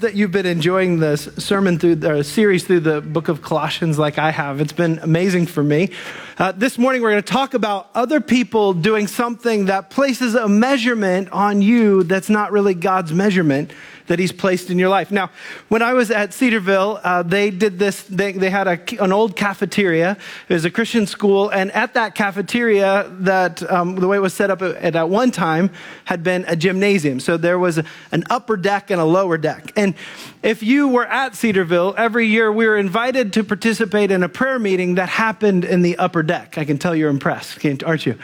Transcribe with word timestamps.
that 0.00 0.14
you've 0.14 0.30
been 0.30 0.46
enjoying 0.46 1.00
this 1.00 1.28
sermon 1.38 1.78
through 1.78 1.96
the 1.96 2.22
series 2.22 2.64
through 2.64 2.80
the 2.80 3.00
book 3.00 3.28
of 3.28 3.42
Colossians 3.42 3.98
like 3.98 4.18
I 4.18 4.30
have. 4.30 4.60
It's 4.60 4.72
been 4.72 4.98
amazing 5.00 5.46
for 5.46 5.62
me. 5.62 5.90
Uh, 6.38 6.52
this 6.52 6.78
morning 6.78 7.02
we're 7.02 7.10
going 7.10 7.22
to 7.22 7.32
talk 7.32 7.54
about 7.54 7.90
other 7.94 8.20
people 8.20 8.74
doing 8.74 9.08
something 9.08 9.66
that 9.66 9.90
places 9.90 10.34
a 10.34 10.48
measurement 10.48 11.30
on 11.30 11.62
you 11.62 12.04
that's 12.04 12.30
not 12.30 12.52
really 12.52 12.74
God's 12.74 13.12
measurement 13.12 13.72
that 14.08 14.18
He's 14.18 14.32
placed 14.32 14.68
in 14.70 14.78
your 14.78 14.88
life. 14.88 15.10
Now, 15.10 15.30
when 15.68 15.80
I 15.80 15.94
was 15.94 16.10
at 16.10 16.34
Cedarville, 16.34 17.00
uh, 17.02 17.22
they 17.22 17.50
did 17.50 17.78
this, 17.78 18.02
they, 18.02 18.32
they 18.32 18.50
had 18.50 18.66
a, 18.66 19.02
an 19.02 19.12
old 19.12 19.36
cafeteria. 19.36 20.16
It 20.48 20.52
was 20.52 20.64
a 20.64 20.70
Christian 20.70 21.06
school, 21.06 21.48
and 21.50 21.70
at 21.72 21.94
that 21.94 22.14
cafeteria, 22.14 23.10
that 23.20 23.70
um, 23.70 23.94
the 23.96 24.08
way 24.08 24.16
it 24.16 24.20
was 24.20 24.34
set 24.34 24.50
up 24.50 24.60
at, 24.62 24.96
at 24.96 25.08
one 25.08 25.30
time 25.30 25.70
had 26.04 26.22
been 26.22 26.44
a 26.48 26.56
gymnasium. 26.56 27.20
So 27.20 27.36
there 27.36 27.58
was 27.58 27.78
an 28.12 28.24
upper 28.28 28.56
deck 28.56 28.90
and 28.90 29.00
a 29.00 29.04
lower 29.04 29.38
deck. 29.38 29.72
And 29.76 29.94
if 30.42 30.62
you 30.62 30.88
were 30.88 31.06
at 31.06 31.34
Cedarville, 31.34 31.94
every 31.96 32.26
year 32.26 32.52
we 32.52 32.66
were 32.66 32.76
invited 32.76 33.32
to 33.32 33.44
participate 33.44 34.10
in 34.10 34.22
a 34.22 34.28
prayer 34.28 34.58
meeting 34.58 34.94
that 34.94 35.08
happened 35.08 35.64
in 35.64 35.82
the 35.82 35.96
upper 35.98 36.22
deck. 36.22 36.56
I 36.56 36.64
can 36.64 36.78
tell 36.78 36.94
you're 36.94 37.10
impressed, 37.10 37.64
aren't 37.84 38.06
you? 38.06 38.18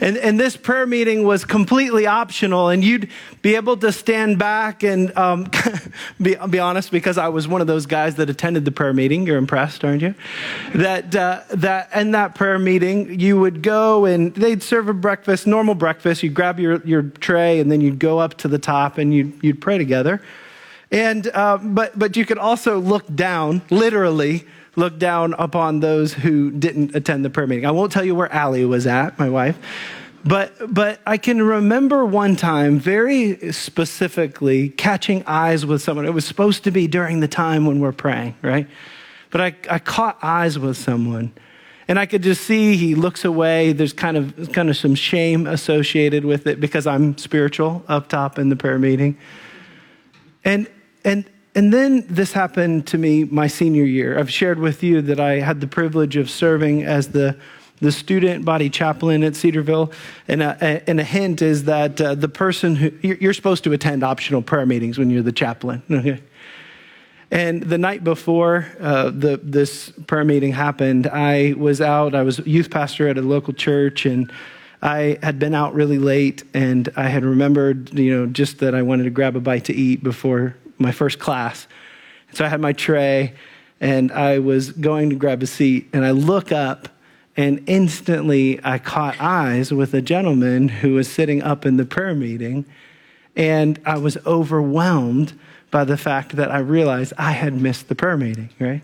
And, 0.00 0.16
and 0.16 0.40
this 0.40 0.56
prayer 0.56 0.86
meeting 0.86 1.24
was 1.24 1.44
completely 1.44 2.06
optional, 2.06 2.68
and 2.68 2.82
you'd 2.82 3.10
be 3.42 3.54
able 3.56 3.76
to 3.78 3.92
stand 3.92 4.38
back 4.38 4.82
and 4.82 5.16
um, 5.16 5.50
be, 6.22 6.36
be 6.48 6.58
honest, 6.58 6.90
because 6.90 7.18
I 7.18 7.28
was 7.28 7.46
one 7.46 7.60
of 7.60 7.66
those 7.66 7.86
guys 7.86 8.14
that 8.14 8.30
attended 8.30 8.64
the 8.64 8.72
prayer 8.72 8.94
meeting. 8.94 9.26
You're 9.26 9.38
impressed, 9.38 9.84
aren't 9.84 10.02
you? 10.02 10.14
That, 10.74 11.14
uh, 11.14 11.42
that 11.50 11.94
in 11.94 12.12
that 12.12 12.34
prayer 12.34 12.58
meeting, 12.58 13.20
you 13.20 13.38
would 13.38 13.62
go 13.62 14.06
and 14.06 14.34
they'd 14.34 14.62
serve 14.62 14.88
a 14.88 14.94
breakfast, 14.94 15.46
normal 15.46 15.74
breakfast. 15.74 16.22
You'd 16.22 16.34
grab 16.34 16.58
your, 16.58 16.82
your 16.86 17.02
tray, 17.02 17.60
and 17.60 17.70
then 17.70 17.80
you'd 17.80 17.98
go 17.98 18.18
up 18.18 18.38
to 18.38 18.48
the 18.48 18.58
top 18.58 18.96
and 18.96 19.12
you'd, 19.12 19.38
you'd 19.42 19.60
pray 19.60 19.76
together. 19.76 20.22
And, 20.90 21.26
uh, 21.28 21.58
but, 21.58 21.98
but 21.98 22.16
you 22.16 22.24
could 22.24 22.38
also 22.38 22.78
look 22.78 23.14
down, 23.14 23.62
literally 23.70 24.46
look 24.76 24.98
down 24.98 25.34
upon 25.38 25.80
those 25.80 26.14
who 26.14 26.50
didn't 26.50 26.94
attend 26.94 27.24
the 27.24 27.30
prayer 27.30 27.46
meeting. 27.46 27.66
I 27.66 27.72
won't 27.72 27.92
tell 27.92 28.04
you 28.04 28.14
where 28.14 28.32
Allie 28.32 28.64
was 28.64 28.86
at, 28.86 29.18
my 29.18 29.28
wife. 29.28 29.58
But, 30.24 30.72
but 30.72 31.00
I 31.06 31.16
can 31.16 31.42
remember 31.42 32.04
one 32.04 32.36
time 32.36 32.78
very 32.78 33.52
specifically 33.52 34.68
catching 34.70 35.24
eyes 35.26 35.66
with 35.66 35.82
someone. 35.82 36.06
It 36.06 36.14
was 36.14 36.24
supposed 36.24 36.64
to 36.64 36.70
be 36.70 36.86
during 36.86 37.20
the 37.20 37.28
time 37.28 37.66
when 37.66 37.80
we're 37.80 37.92
praying, 37.92 38.36
right? 38.42 38.66
But 39.30 39.40
I, 39.40 39.56
I 39.70 39.78
caught 39.78 40.18
eyes 40.22 40.58
with 40.58 40.76
someone. 40.76 41.32
And 41.86 41.98
I 41.98 42.06
could 42.06 42.22
just 42.22 42.44
see 42.44 42.76
he 42.76 42.94
looks 42.94 43.24
away. 43.24 43.72
There's 43.72 43.94
kind 43.94 44.16
of, 44.16 44.52
kind 44.52 44.68
of 44.68 44.76
some 44.76 44.94
shame 44.94 45.46
associated 45.46 46.24
with 46.24 46.46
it 46.46 46.60
because 46.60 46.86
I'm 46.86 47.16
spiritual 47.16 47.82
up 47.88 48.08
top 48.08 48.38
in 48.38 48.48
the 48.50 48.56
prayer 48.56 48.78
meeting. 48.78 49.16
And, 50.44 50.68
and, 51.08 51.24
and 51.54 51.72
then 51.72 52.04
this 52.06 52.32
happened 52.32 52.86
to 52.88 52.98
me 52.98 53.24
my 53.24 53.46
senior 53.46 53.84
year. 53.84 54.18
I've 54.18 54.30
shared 54.30 54.58
with 54.58 54.82
you 54.82 55.00
that 55.02 55.18
I 55.18 55.40
had 55.40 55.62
the 55.62 55.66
privilege 55.66 56.16
of 56.16 56.28
serving 56.28 56.82
as 56.82 57.08
the, 57.08 57.34
the 57.80 57.90
student 57.90 58.44
body 58.44 58.68
chaplain 58.68 59.24
at 59.24 59.34
Cedarville. 59.34 59.90
And 60.28 60.42
a, 60.42 60.82
and 60.86 61.00
a 61.00 61.04
hint 61.04 61.40
is 61.40 61.64
that 61.64 61.98
uh, 61.98 62.14
the 62.14 62.28
person 62.28 62.76
who, 62.76 62.92
you're 63.00 63.32
supposed 63.32 63.64
to 63.64 63.72
attend 63.72 64.04
optional 64.04 64.42
prayer 64.42 64.66
meetings 64.66 64.98
when 64.98 65.08
you're 65.08 65.22
the 65.22 65.32
chaplain. 65.32 65.82
And 67.30 67.62
the 67.62 67.76
night 67.76 68.04
before 68.04 68.66
uh, 68.80 69.10
the, 69.10 69.38
this 69.42 69.92
prayer 70.06 70.24
meeting 70.24 70.52
happened, 70.52 71.06
I 71.06 71.52
was 71.58 71.82
out. 71.82 72.14
I 72.14 72.22
was 72.22 72.38
youth 72.46 72.70
pastor 72.70 73.06
at 73.06 73.18
a 73.18 73.20
local 73.20 73.52
church, 73.52 74.06
and 74.06 74.32
I 74.80 75.18
had 75.22 75.38
been 75.38 75.54
out 75.54 75.74
really 75.74 75.98
late, 75.98 76.42
and 76.54 76.90
I 76.96 77.08
had 77.08 77.26
remembered, 77.26 77.92
you 77.92 78.16
know, 78.16 78.24
just 78.24 78.60
that 78.60 78.74
I 78.74 78.80
wanted 78.80 79.04
to 79.04 79.10
grab 79.10 79.36
a 79.36 79.40
bite 79.40 79.66
to 79.66 79.74
eat 79.74 80.02
before 80.02 80.56
my 80.78 80.92
first 80.92 81.18
class. 81.18 81.66
So 82.32 82.44
I 82.44 82.48
had 82.48 82.60
my 82.60 82.72
tray, 82.72 83.34
and 83.80 84.12
I 84.12 84.38
was 84.38 84.72
going 84.72 85.10
to 85.10 85.16
grab 85.16 85.42
a 85.42 85.46
seat, 85.46 85.88
and 85.92 86.04
I 86.04 86.10
look 86.10 86.52
up, 86.52 86.88
and 87.36 87.62
instantly 87.66 88.60
I 88.64 88.78
caught 88.78 89.20
eyes 89.20 89.72
with 89.72 89.94
a 89.94 90.02
gentleman 90.02 90.68
who 90.68 90.94
was 90.94 91.10
sitting 91.10 91.42
up 91.42 91.64
in 91.64 91.76
the 91.76 91.84
prayer 91.84 92.14
meeting, 92.14 92.66
and 93.36 93.80
I 93.86 93.98
was 93.98 94.16
overwhelmed 94.26 95.38
by 95.70 95.84
the 95.84 95.96
fact 95.96 96.36
that 96.36 96.50
I 96.50 96.58
realized 96.58 97.12
I 97.18 97.32
had 97.32 97.54
missed 97.54 97.88
the 97.88 97.94
prayer 97.94 98.16
meeting, 98.16 98.50
right? 98.58 98.82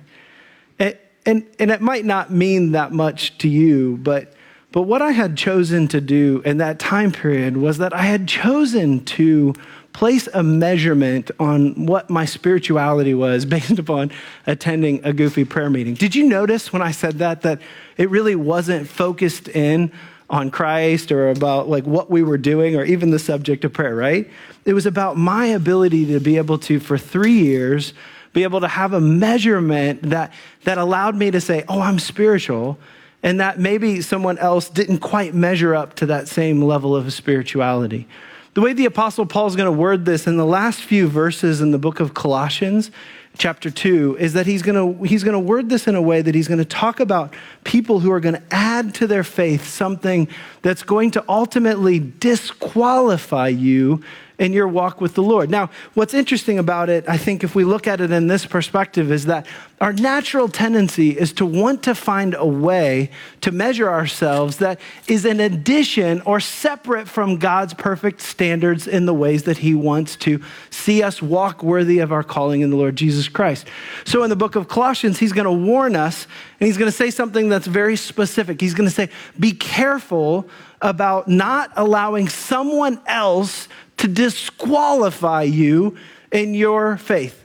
And, 0.79 0.97
and, 1.27 1.47
and 1.59 1.71
it 1.71 1.81
might 1.81 2.05
not 2.05 2.31
mean 2.31 2.73
that 2.73 2.93
much 2.93 3.39
to 3.39 3.49
you, 3.49 3.99
but 4.03 4.35
but 4.75 4.83
what 4.83 5.03
I 5.03 5.13
had 5.13 5.37
chosen 5.37 5.87
to 5.87 6.01
do 6.01 6.43
in 6.45 6.57
that 6.57 6.81
time 6.81 7.13
period 7.13 7.57
was 7.57 7.79
that 7.79 7.95
I 7.95 8.03
had 8.03 8.27
chosen 8.27 9.05
to 9.05 9.55
place 9.95 10.29
a 10.35 10.43
measurement 10.43 11.31
on 11.41 11.87
what 11.87 12.11
my 12.11 12.27
spirituality 12.27 13.15
was 13.15 13.47
based 13.57 13.79
upon 13.79 14.11
attending 14.47 15.03
a 15.05 15.15
goofy 15.15 15.47
prayer 15.47 15.71
meeting. 15.71 15.95
Did 15.95 16.15
you 16.15 16.29
notice 16.29 16.71
when 16.73 16.83
I 16.83 16.91
said 16.91 17.15
that 17.21 17.41
that 17.43 17.63
it 17.97 18.11
really 18.11 18.37
wasn't 18.37 18.87
focused 18.87 19.49
in 19.49 19.91
on 20.29 20.51
Christ 20.51 21.13
or 21.13 21.31
about 21.31 21.69
like 21.69 21.85
what 21.85 22.11
we 22.11 22.23
were 22.23 22.39
doing 22.39 22.77
or 22.77 22.85
even 22.85 23.11
the 23.11 23.19
subject 23.19 23.65
of 23.65 23.73
prayer, 23.73 23.95
right? 23.95 24.29
It 24.67 24.75
was 24.75 24.85
about 24.85 25.17
my 25.17 25.47
ability 25.47 26.07
to 26.07 26.21
be 26.21 26.37
able 26.37 26.59
to 26.59 26.81
for 26.81 26.99
3 26.99 27.33
years 27.33 27.95
be 28.33 28.43
able 28.43 28.61
to 28.61 28.69
have 28.69 28.93
a 28.93 29.01
measurement 29.01 30.03
that 30.03 30.33
that 30.65 30.77
allowed 30.77 31.15
me 31.15 31.31
to 31.31 31.41
say, 31.41 31.65
"Oh, 31.69 31.81
I'm 31.81 31.99
spiritual." 31.99 32.79
and 33.23 33.41
that 33.41 33.59
maybe 33.59 34.03
someone 34.03 34.37
else 34.37 34.69
didn't 34.69 34.99
quite 34.99 35.35
measure 35.35 35.75
up 35.75 35.95
to 35.95 36.05
that 36.05 36.29
same 36.29 36.61
level 36.61 36.95
of 36.95 37.11
spirituality. 37.11 38.07
The 38.55 38.61
way 38.61 38.73
the 38.73 38.85
Apostle 38.85 39.27
Paul 39.27 39.49
is 39.49 39.57
going 39.57 39.67
to 39.67 39.77
word 39.77 40.05
this 40.05 40.29
in 40.29 40.37
the 40.37 40.47
last 40.47 40.81
few 40.81 41.09
verses 41.09 41.61
in 41.61 41.73
the 41.73 41.79
book 41.79 41.99
of 41.99 42.15
Colossians, 42.15 42.93
chapter 43.37 43.69
2, 43.69 44.17
is 44.21 44.35
that 44.35 44.47
he's 44.47 44.63
going 44.63 44.97
to, 44.97 45.03
he's 45.03 45.25
going 45.25 45.33
to 45.33 45.41
word 45.41 45.69
this 45.69 45.89
in 45.89 45.97
a 45.97 46.03
way 46.03 46.23
that 46.23 46.37
he's 46.37 46.47
going 46.47 46.59
to 46.59 46.65
talk 46.65 47.01
about 47.01 47.35
people 47.65 47.99
who 47.99 48.13
are 48.13 48.21
going 48.21 48.37
to 48.37 48.43
add 48.53 48.95
to 48.95 49.09
their 49.09 49.25
faith 49.25 49.67
something 49.67 50.29
that's 50.63 50.85
going 50.85 51.11
to 51.11 51.25
ultimately 51.29 51.99
disqualify 51.99 53.49
you 53.49 54.05
in 54.39 54.53
your 54.53 54.67
walk 54.67 55.01
with 55.01 55.15
the 55.15 55.23
Lord. 55.23 55.49
Now, 55.49 55.71
what's 55.95 56.15
interesting 56.15 56.59
about 56.59 56.89
it, 56.89 57.05
I 57.09 57.17
think, 57.17 57.45
if 57.45 57.55
we 57.55 57.65
look 57.65 57.87
at 57.87 58.01
it 58.01 58.11
in 58.11 58.27
this 58.27 58.45
perspective, 58.47 59.13
is 59.13 59.27
that 59.27 59.47
our 59.81 59.93
natural 59.93 60.49
tendency 60.49 61.11
is 61.11 61.33
to 61.35 61.47
want 61.47 61.83
to 61.85 61.95
find 61.95 62.35
a 62.35 62.47
way 62.47 63.11
to 63.43 63.53
measure 63.53 63.89
ourselves 63.89 64.57
that 64.57 64.81
is 65.07 65.25
an 65.25 65.41
addition 65.41 66.21
or 66.23 66.41
separate 66.41 67.09
from 67.09 67.37
God's 67.37 67.75
perfect 67.75 68.21
standards 68.21 68.87
in 68.87 69.07
the 69.07 69.15
ways 69.15 69.45
that 69.45 69.59
He 69.59 69.75
wants 69.75 70.17
to 70.17 70.43
see 70.71 71.03
us 71.03 71.23
walk 71.23 71.63
worthy 71.63 71.99
of 71.99 72.13
our 72.13 72.25
calling 72.25 72.63
in 72.63 72.71
the 72.71 72.77
Lord 72.77 72.97
Jesus 72.97 73.29
Christ. 73.29 73.69
So, 74.05 74.23
in 74.25 74.31
the 74.31 74.37
book 74.37 74.57
of 74.57 74.69
Colossians, 74.69 75.19
He's 75.19 75.33
going 75.33 75.45
to 75.45 75.53
warn 75.53 75.95
us 75.95 76.27
and 76.59 76.67
He's 76.67 76.79
going 76.79 76.91
to 76.91 76.97
say 76.97 77.11
something 77.11 77.49
that's 77.49 77.67
very 77.67 77.97
specific. 77.97 78.61
He's 78.61 78.75
going 78.75 78.89
to 78.89 78.95
say, 78.95 79.11
Be 79.39 79.53
careful 79.53 80.49
about 80.81 81.29
not 81.29 81.73
allowing 81.77 82.29
someone 82.29 83.01
else 83.07 83.69
to 84.05 84.09
disqualify 84.09 85.43
you 85.43 85.97
in 86.31 86.53
your 86.53 86.99
faith. 86.99 87.43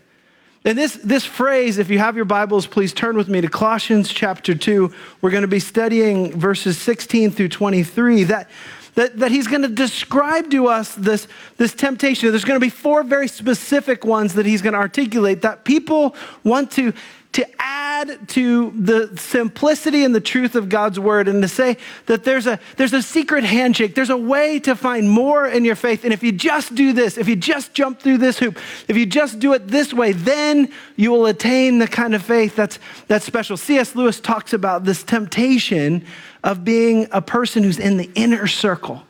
And 0.66 0.78
this, 0.78 0.96
this 0.96 1.24
phrase, 1.24 1.78
if 1.78 1.90
you 1.90 2.00
have 2.00 2.18
your 2.18 2.25
Bibles, 2.25 2.68
please 2.68 2.92
turn 2.92 3.16
with 3.16 3.30
me 3.30 3.40
to 3.40 3.47
Colossians 3.47 4.09
chapter 4.12 4.53
2. 4.53 4.94
We're 5.22 5.30
going 5.30 5.44
to 5.44 5.48
be 5.48 5.62
studying 5.62 6.38
verses 6.38 6.78
16 6.78 7.31
through 7.31 7.48
23. 7.48 8.25
That, 8.25 8.50
that, 8.96 9.18
that 9.19 9.31
he's 9.31 9.48
going 9.48 9.62
to 9.62 9.69
describe 9.69 10.52
to 10.52 10.68
us 10.68 10.94
this, 10.96 11.30
this 11.56 11.74
temptation. 11.74 12.30
There's 12.30 12.44
going 12.44 12.59
to 12.59 12.66
be 12.66 12.69
four 12.69 13.03
very 13.03 13.30
specific 13.30 14.03
ones 14.03 14.34
that 14.34 14.46
he's 14.46 14.62
going 14.62 14.74
to 14.74 14.80
articulate 14.80 15.44
that 15.44 15.64
people 15.64 16.14
want 16.44 16.72
to 16.72 16.92
to 17.32 17.48
add 17.60 18.28
to 18.30 18.72
the 18.72 19.16
simplicity 19.18 20.04
and 20.04 20.16
the 20.16 20.22
truth 20.22 20.56
of 20.56 20.68
God's 20.68 21.00
word 21.00 21.28
and 21.28 21.44
to 21.44 21.48
say 21.48 21.78
that 22.08 22.24
there's 22.24 22.48
a, 22.48 22.60
there's 22.78 22.94
a 22.94 23.04
secret 23.04 23.44
handshake. 23.44 23.94
There's 23.94 24.10
a 24.10 24.18
way 24.18 24.60
to 24.62 24.76
find 24.76 25.10
more 25.10 25.46
in 25.46 25.64
your 25.64 25.76
faith. 25.76 26.04
And 26.04 26.12
if 26.12 26.24
you 26.24 26.32
just 26.32 26.74
do 26.74 26.92
this, 26.92 27.18
if 27.20 27.28
you 27.28 27.36
just 27.36 27.74
jump 27.74 28.00
through 28.00 28.18
this 28.18 28.40
hoop, 28.40 28.58
if 28.88 28.98
you 28.98 29.06
just 29.06 29.40
do 29.40 29.54
it 29.54 29.68
this 29.68 29.94
way, 29.94 30.12
then 30.12 30.72
you 30.96 31.12
will 31.12 31.28
attain 31.28 31.78
the 31.78 31.88
kind 31.88 32.16
of 32.16 32.24
faith 32.24 32.56
that's, 32.56 32.80
that's 33.08 33.26
special. 33.26 33.58
C.S. 33.58 33.96
Lewis 33.96 34.20
talks 34.20 34.52
about 34.52 34.86
this 34.86 35.04
temptation 35.04 36.04
of 36.44 36.64
being 36.64 37.08
a 37.12 37.22
person 37.22 37.64
who's 37.64 37.80
in 37.80 37.98
the 37.98 38.10
inner 38.16 38.48
circle. 38.48 39.04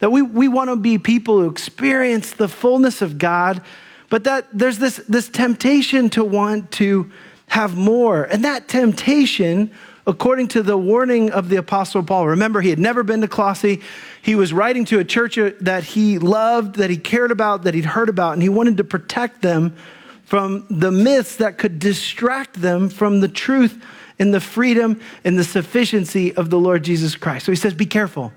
That 0.00 0.10
we, 0.10 0.20
we 0.20 0.48
want 0.48 0.68
to 0.68 0.76
be 0.76 0.98
people 0.98 1.40
who 1.40 1.48
experience 1.48 2.32
the 2.32 2.48
fullness 2.48 3.00
of 3.00 3.16
God, 3.16 3.62
but 4.10 4.24
that 4.24 4.46
there's 4.52 4.78
this, 4.78 4.96
this 5.08 5.30
temptation 5.30 6.10
to 6.10 6.22
want 6.22 6.70
to 6.72 7.10
have 7.52 7.76
more. 7.76 8.24
And 8.24 8.46
that 8.46 8.66
temptation, 8.66 9.70
according 10.06 10.48
to 10.48 10.62
the 10.62 10.78
warning 10.78 11.30
of 11.30 11.50
the 11.50 11.56
Apostle 11.56 12.02
Paul, 12.02 12.28
remember, 12.28 12.62
he 12.62 12.70
had 12.70 12.78
never 12.78 13.02
been 13.02 13.20
to 13.20 13.28
Colossae. 13.28 13.82
He 14.22 14.34
was 14.34 14.54
writing 14.54 14.86
to 14.86 15.00
a 15.00 15.04
church 15.04 15.38
that 15.60 15.84
he 15.84 16.18
loved, 16.18 16.76
that 16.76 16.88
he 16.88 16.96
cared 16.96 17.30
about, 17.30 17.64
that 17.64 17.74
he'd 17.74 17.84
heard 17.84 18.08
about, 18.08 18.32
and 18.32 18.42
he 18.42 18.48
wanted 18.48 18.78
to 18.78 18.84
protect 18.84 19.42
them 19.42 19.76
from 20.24 20.64
the 20.70 20.90
myths 20.90 21.36
that 21.36 21.58
could 21.58 21.78
distract 21.78 22.58
them 22.62 22.88
from 22.88 23.20
the 23.20 23.28
truth 23.28 23.84
and 24.18 24.32
the 24.32 24.40
freedom 24.40 24.98
and 25.22 25.38
the 25.38 25.44
sufficiency 25.44 26.34
of 26.34 26.48
the 26.48 26.58
Lord 26.58 26.82
Jesus 26.82 27.16
Christ. 27.16 27.44
So 27.44 27.52
he 27.52 27.56
says, 27.56 27.74
Be 27.74 27.84
careful. 27.84 28.32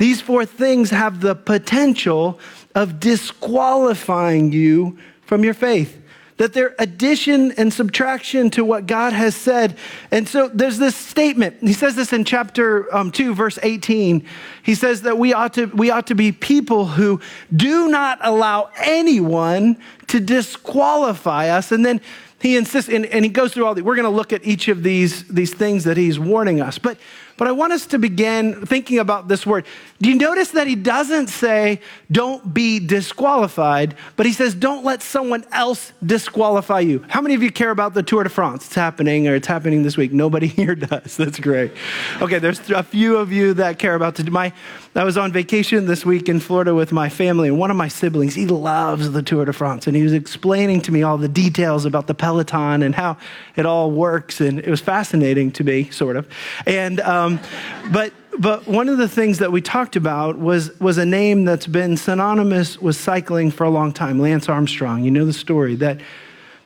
These 0.00 0.20
four 0.20 0.44
things 0.46 0.90
have 0.90 1.20
the 1.20 1.36
potential 1.36 2.40
of 2.74 2.98
disqualifying 2.98 4.50
you 4.50 4.98
from 5.20 5.44
your 5.44 5.54
faith. 5.54 6.01
That 6.42 6.52
they're 6.52 6.74
addition 6.80 7.52
and 7.52 7.72
subtraction 7.72 8.50
to 8.50 8.64
what 8.64 8.84
God 8.84 9.12
has 9.12 9.36
said. 9.36 9.78
And 10.10 10.28
so 10.28 10.48
there's 10.48 10.76
this 10.76 10.96
statement. 10.96 11.58
He 11.60 11.72
says 11.72 11.94
this 11.94 12.12
in 12.12 12.24
chapter 12.24 12.92
um, 12.92 13.12
2, 13.12 13.32
verse 13.32 13.60
18. 13.62 14.26
He 14.64 14.74
says 14.74 15.02
that 15.02 15.16
we 15.18 15.32
ought, 15.32 15.54
to, 15.54 15.66
we 15.66 15.90
ought 15.90 16.08
to 16.08 16.16
be 16.16 16.32
people 16.32 16.86
who 16.86 17.20
do 17.54 17.86
not 17.86 18.18
allow 18.22 18.70
anyone 18.76 19.80
to 20.08 20.18
disqualify 20.18 21.48
us. 21.48 21.70
And 21.70 21.86
then 21.86 22.00
he 22.40 22.56
insists, 22.56 22.90
and, 22.90 23.06
and 23.06 23.24
he 23.24 23.30
goes 23.30 23.54
through 23.54 23.64
all 23.64 23.76
the, 23.76 23.82
we're 23.82 23.94
going 23.94 24.02
to 24.02 24.10
look 24.10 24.32
at 24.32 24.44
each 24.44 24.66
of 24.66 24.82
these, 24.82 25.22
these 25.28 25.54
things 25.54 25.84
that 25.84 25.96
he's 25.96 26.18
warning 26.18 26.60
us. 26.60 26.76
But 26.76 26.98
but 27.42 27.48
I 27.48 27.52
want 27.52 27.72
us 27.72 27.86
to 27.86 27.98
begin 27.98 28.64
thinking 28.66 29.00
about 29.00 29.26
this 29.26 29.44
word. 29.44 29.66
Do 30.00 30.08
you 30.08 30.14
notice 30.14 30.52
that 30.52 30.68
he 30.68 30.76
doesn't 30.76 31.26
say, 31.26 31.80
don't 32.08 32.54
be 32.54 32.78
disqualified, 32.78 33.96
but 34.14 34.26
he 34.26 34.32
says, 34.32 34.54
don't 34.54 34.84
let 34.84 35.02
someone 35.02 35.44
else 35.50 35.92
disqualify 36.06 36.78
you? 36.78 37.04
How 37.08 37.20
many 37.20 37.34
of 37.34 37.42
you 37.42 37.50
care 37.50 37.70
about 37.70 37.94
the 37.94 38.02
Tour 38.04 38.22
de 38.22 38.30
France? 38.30 38.66
It's 38.66 38.76
happening 38.76 39.26
or 39.26 39.34
it's 39.34 39.48
happening 39.48 39.82
this 39.82 39.96
week. 39.96 40.12
Nobody 40.12 40.46
here 40.62 40.76
does. 40.76 41.16
That's 41.16 41.40
great. 41.40 41.72
Okay, 42.20 42.38
there's 42.38 42.70
a 42.70 42.84
few 42.84 43.16
of 43.16 43.32
you 43.32 43.54
that 43.54 43.80
care 43.80 43.96
about 43.96 44.20
it. 44.20 44.30
My, 44.30 44.52
I 44.94 45.02
was 45.02 45.18
on 45.18 45.32
vacation 45.32 45.86
this 45.86 46.06
week 46.06 46.28
in 46.28 46.38
Florida 46.38 46.76
with 46.76 46.92
my 46.92 47.08
family, 47.08 47.48
and 47.48 47.58
one 47.58 47.72
of 47.72 47.76
my 47.76 47.88
siblings, 47.88 48.36
he 48.36 48.46
loves 48.46 49.10
the 49.10 49.22
Tour 49.22 49.46
de 49.46 49.52
France, 49.52 49.88
and 49.88 49.96
he 49.96 50.04
was 50.04 50.12
explaining 50.12 50.80
to 50.82 50.92
me 50.92 51.02
all 51.02 51.18
the 51.18 51.28
details 51.28 51.86
about 51.86 52.06
the 52.06 52.14
Peloton 52.14 52.84
and 52.84 52.94
how 52.94 53.16
it 53.56 53.66
all 53.66 53.90
works, 53.90 54.40
and 54.40 54.60
it 54.60 54.68
was 54.68 54.80
fascinating 54.80 55.50
to 55.52 55.64
me, 55.64 55.90
sort 55.90 56.14
of. 56.14 56.28
And, 56.66 57.00
um, 57.00 57.31
um, 57.38 57.92
but 57.92 58.12
but 58.38 58.66
one 58.66 58.88
of 58.88 58.96
the 58.96 59.08
things 59.08 59.38
that 59.38 59.52
we 59.52 59.60
talked 59.60 59.96
about 59.96 60.38
was 60.38 60.78
was 60.80 60.98
a 60.98 61.06
name 61.06 61.44
that's 61.44 61.66
been 61.66 61.96
synonymous 61.96 62.80
with 62.80 62.96
cycling 62.96 63.50
for 63.50 63.64
a 63.64 63.70
long 63.70 63.92
time, 63.92 64.18
Lance 64.18 64.48
Armstrong. 64.48 65.04
You 65.04 65.10
know 65.10 65.24
the 65.24 65.32
story 65.32 65.74
that 65.76 66.00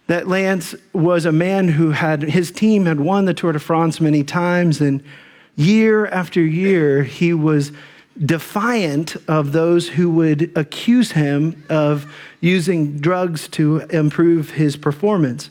that 0.06 0.28
Lance 0.28 0.74
was 0.92 1.24
a 1.24 1.32
man 1.32 1.68
who 1.68 1.90
had 1.90 2.22
his 2.22 2.50
team 2.52 2.86
had 2.86 3.00
won 3.00 3.24
the 3.24 3.34
Tour 3.34 3.52
de 3.52 3.58
France 3.58 4.00
many 4.00 4.22
times, 4.22 4.80
and 4.80 5.02
year 5.56 6.06
after 6.06 6.40
year 6.40 7.02
he 7.02 7.34
was 7.34 7.72
defiant 8.24 9.16
of 9.28 9.52
those 9.52 9.88
who 9.88 10.08
would 10.10 10.50
accuse 10.56 11.12
him 11.12 11.64
of 11.68 12.10
using 12.40 12.98
drugs 12.98 13.48
to 13.48 13.80
improve 13.90 14.50
his 14.50 14.76
performance. 14.76 15.50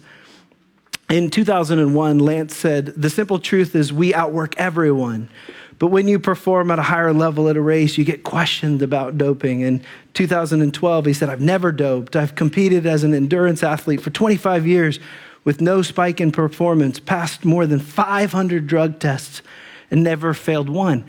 In 1.10 1.30
2001, 1.30 2.18
Lance 2.18 2.56
said, 2.56 2.88
The 2.88 3.12
simple 3.12 3.38
truth 3.38 3.76
is 3.76 3.94
we 3.94 4.14
outwork 4.14 4.58
everyone. 4.58 5.30
But 5.78 5.88
when 5.88 6.08
you 6.08 6.20
perform 6.20 6.72
at 6.72 6.80
a 6.80 6.84
higher 6.84 7.14
level 7.14 7.48
at 7.50 7.58
a 7.58 7.62
race, 7.62 7.98
you 7.98 8.06
get 8.06 8.24
questioned 8.24 8.82
about 8.82 9.18
doping. 9.18 9.62
In 9.62 9.84
2012, 10.14 11.06
he 11.06 11.14
said, 11.14 11.30
I've 11.30 11.42
never 11.42 11.72
doped. 11.72 12.16
I've 12.16 12.34
competed 12.34 12.86
as 12.86 13.04
an 13.04 13.14
endurance 13.14 13.62
athlete 13.62 14.02
for 14.02 14.10
25 14.10 14.66
years 14.66 15.00
with 15.44 15.62
no 15.62 15.82
spike 15.82 16.20
in 16.20 16.32
performance, 16.32 17.00
passed 17.00 17.46
more 17.46 17.68
than 17.68 17.80
500 17.80 18.66
drug 18.66 19.00
tests, 19.00 19.44
and 19.92 20.04
never 20.04 20.34
failed 20.34 20.70
one. 20.70 21.06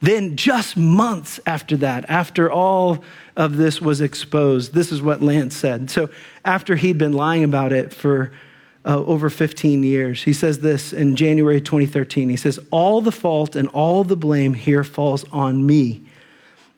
Then, 0.00 0.36
just 0.36 0.76
months 0.76 1.40
after 1.44 1.76
that, 1.78 2.08
after 2.08 2.50
all 2.50 3.02
of 3.36 3.56
this 3.56 3.80
was 3.80 4.00
exposed, 4.00 4.74
this 4.74 4.92
is 4.92 5.02
what 5.02 5.22
Lance 5.22 5.56
said. 5.56 5.90
So, 5.90 6.08
after 6.44 6.76
he'd 6.76 6.98
been 6.98 7.12
lying 7.12 7.42
about 7.42 7.72
it 7.72 7.92
for 7.92 8.32
uh, 8.84 9.04
over 9.04 9.28
15 9.28 9.82
years. 9.82 10.22
He 10.22 10.32
says 10.32 10.60
this 10.60 10.92
in 10.92 11.16
January 11.16 11.60
2013. 11.60 12.28
He 12.28 12.36
says, 12.36 12.58
All 12.70 13.00
the 13.00 13.12
fault 13.12 13.56
and 13.56 13.68
all 13.68 14.04
the 14.04 14.16
blame 14.16 14.54
here 14.54 14.84
falls 14.84 15.24
on 15.32 15.66
me. 15.66 16.02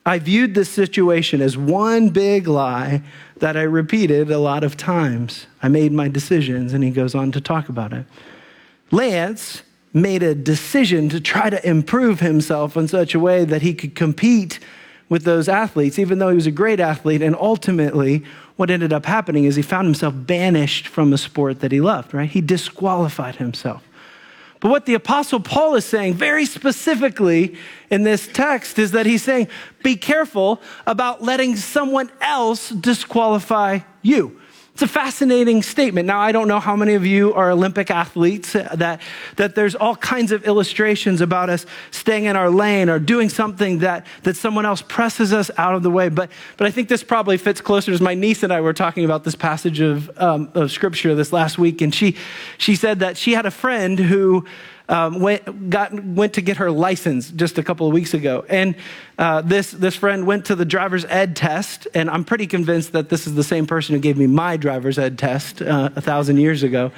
I 0.05 0.19
viewed 0.19 0.53
this 0.53 0.69
situation 0.69 1.41
as 1.41 1.57
one 1.57 2.09
big 2.09 2.47
lie 2.47 3.01
that 3.37 3.55
I 3.55 3.61
repeated 3.61 4.29
a 4.29 4.37
lot 4.37 4.63
of 4.63 4.75
times. 4.75 5.47
I 5.61 5.69
made 5.69 5.93
my 5.93 6.09
decisions, 6.09 6.73
and 6.73 6.83
he 6.83 6.91
goes 6.91 7.15
on 7.15 7.31
to 7.31 7.41
talk 7.41 7.69
about 7.69 7.93
it. 7.93 8.05
Lance 8.91 9.63
made 9.93 10.23
a 10.23 10.35
decision 10.35 11.07
to 11.07 11.21
try 11.21 11.49
to 11.49 11.67
improve 11.67 12.19
himself 12.19 12.75
in 12.75 12.87
such 12.87 13.15
a 13.15 13.19
way 13.19 13.45
that 13.45 13.61
he 13.61 13.73
could 13.73 13.95
compete 13.95 14.59
with 15.09 15.23
those 15.23 15.47
athletes, 15.47 15.99
even 15.99 16.19
though 16.19 16.29
he 16.29 16.35
was 16.35 16.47
a 16.47 16.51
great 16.51 16.79
athlete, 16.79 17.21
and 17.21 17.35
ultimately 17.35 18.23
what 18.55 18.69
ended 18.69 18.93
up 18.93 19.05
happening 19.05 19.45
is 19.45 19.55
he 19.55 19.61
found 19.61 19.85
himself 19.85 20.13
banished 20.15 20.87
from 20.87 21.11
a 21.13 21.17
sport 21.17 21.59
that 21.61 21.71
he 21.71 21.81
loved, 21.81 22.13
right? 22.13 22.29
He 22.29 22.41
disqualified 22.41 23.37
himself. 23.37 23.83
But 24.59 24.69
what 24.69 24.85
the 24.85 24.93
Apostle 24.93 25.41
Paul 25.41 25.75
is 25.75 25.83
saying 25.83 26.13
very 26.13 26.45
specifically 26.45 27.57
in 27.89 28.03
this 28.03 28.27
text 28.27 28.79
is 28.79 28.91
that 28.91 29.05
he's 29.05 29.21
saying, 29.21 29.49
be 29.83 29.97
careful 29.97 30.61
about 30.87 31.21
letting 31.21 31.57
someone 31.57 32.09
else 32.21 32.69
disqualify 32.69 33.79
you. 34.01 34.39
It's 34.73 34.81
a 34.81 34.87
fascinating 34.87 35.61
statement. 35.61 36.07
Now, 36.07 36.19
I 36.19 36.31
don't 36.31 36.47
know 36.47 36.59
how 36.59 36.75
many 36.75 36.95
of 36.95 37.05
you 37.05 37.31
are 37.35 37.51
Olympic 37.51 37.91
athletes, 37.91 38.55
uh, 38.55 38.69
that, 38.73 39.01
that 39.35 39.53
there's 39.53 39.75
all 39.75 39.95
kinds 39.95 40.31
of 40.31 40.45
illustrations 40.45 41.21
about 41.21 41.51
us 41.51 41.67
staying 41.91 42.23
in 42.23 42.35
our 42.35 42.49
lane 42.49 42.89
or 42.89 42.97
doing 42.97 43.29
something 43.29 43.79
that, 43.79 44.07
that 44.23 44.35
someone 44.35 44.65
else 44.65 44.81
presses 44.81 45.31
us 45.31 45.51
out 45.59 45.75
of 45.75 45.83
the 45.83 45.91
way. 45.91 46.09
But, 46.09 46.31
but 46.57 46.65
I 46.65 46.71
think 46.71 46.89
this 46.89 47.03
probably 47.03 47.37
fits 47.37 47.61
closer 47.61 47.91
as 47.91 48.01
my 48.01 48.15
niece 48.15 48.41
and 48.41 48.51
I 48.51 48.61
were 48.61 48.73
talking 48.73 49.05
about 49.05 49.23
this 49.23 49.35
passage 49.35 49.79
of, 49.79 50.09
um, 50.19 50.49
of 50.55 50.71
scripture 50.71 51.13
this 51.13 51.31
last 51.31 51.59
week. 51.59 51.79
And 51.83 51.93
she, 51.93 52.17
she 52.57 52.75
said 52.75 52.99
that 53.01 53.15
she 53.15 53.33
had 53.33 53.45
a 53.45 53.51
friend 53.51 53.99
who 53.99 54.43
um, 54.89 55.19
went, 55.19 55.69
got, 55.69 55.93
went 55.93 56.33
to 56.33 56.41
get 56.41 56.57
her 56.57 56.69
license 56.69 57.31
just 57.31 57.57
a 57.57 57.63
couple 57.63 57.87
of 57.87 57.93
weeks 57.93 58.13
ago. 58.13 58.45
And 58.49 58.75
uh, 59.17 59.41
this, 59.41 59.71
this 59.71 59.95
friend 59.95 60.27
went 60.27 60.45
to 60.45 60.55
the 60.55 60.65
driver's 60.65 61.05
ed 61.05 61.35
test, 61.35 61.87
and 61.93 62.09
I'm 62.09 62.25
pretty 62.25 62.47
convinced 62.47 62.91
that 62.91 63.09
this 63.09 63.25
is 63.25 63.35
the 63.35 63.43
same 63.43 63.65
person 63.65 63.95
who 63.95 64.01
gave 64.01 64.17
me 64.17 64.27
my 64.27 64.57
driver's 64.57 64.99
ed 64.99 65.17
test 65.17 65.61
uh, 65.61 65.89
a 65.95 66.01
thousand 66.01 66.37
years 66.37 66.63
ago. 66.63 66.91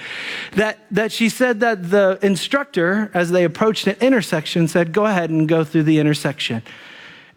That, 0.53 0.79
that 0.91 1.11
she 1.11 1.29
said 1.29 1.59
that 1.59 1.91
the 1.91 2.17
instructor, 2.21 3.11
as 3.13 3.31
they 3.31 3.43
approached 3.43 3.87
an 3.87 3.97
intersection, 4.01 4.67
said, 4.67 4.91
Go 4.91 5.05
ahead 5.05 5.29
and 5.29 5.47
go 5.47 5.63
through 5.63 5.83
the 5.83 5.99
intersection. 5.99 6.63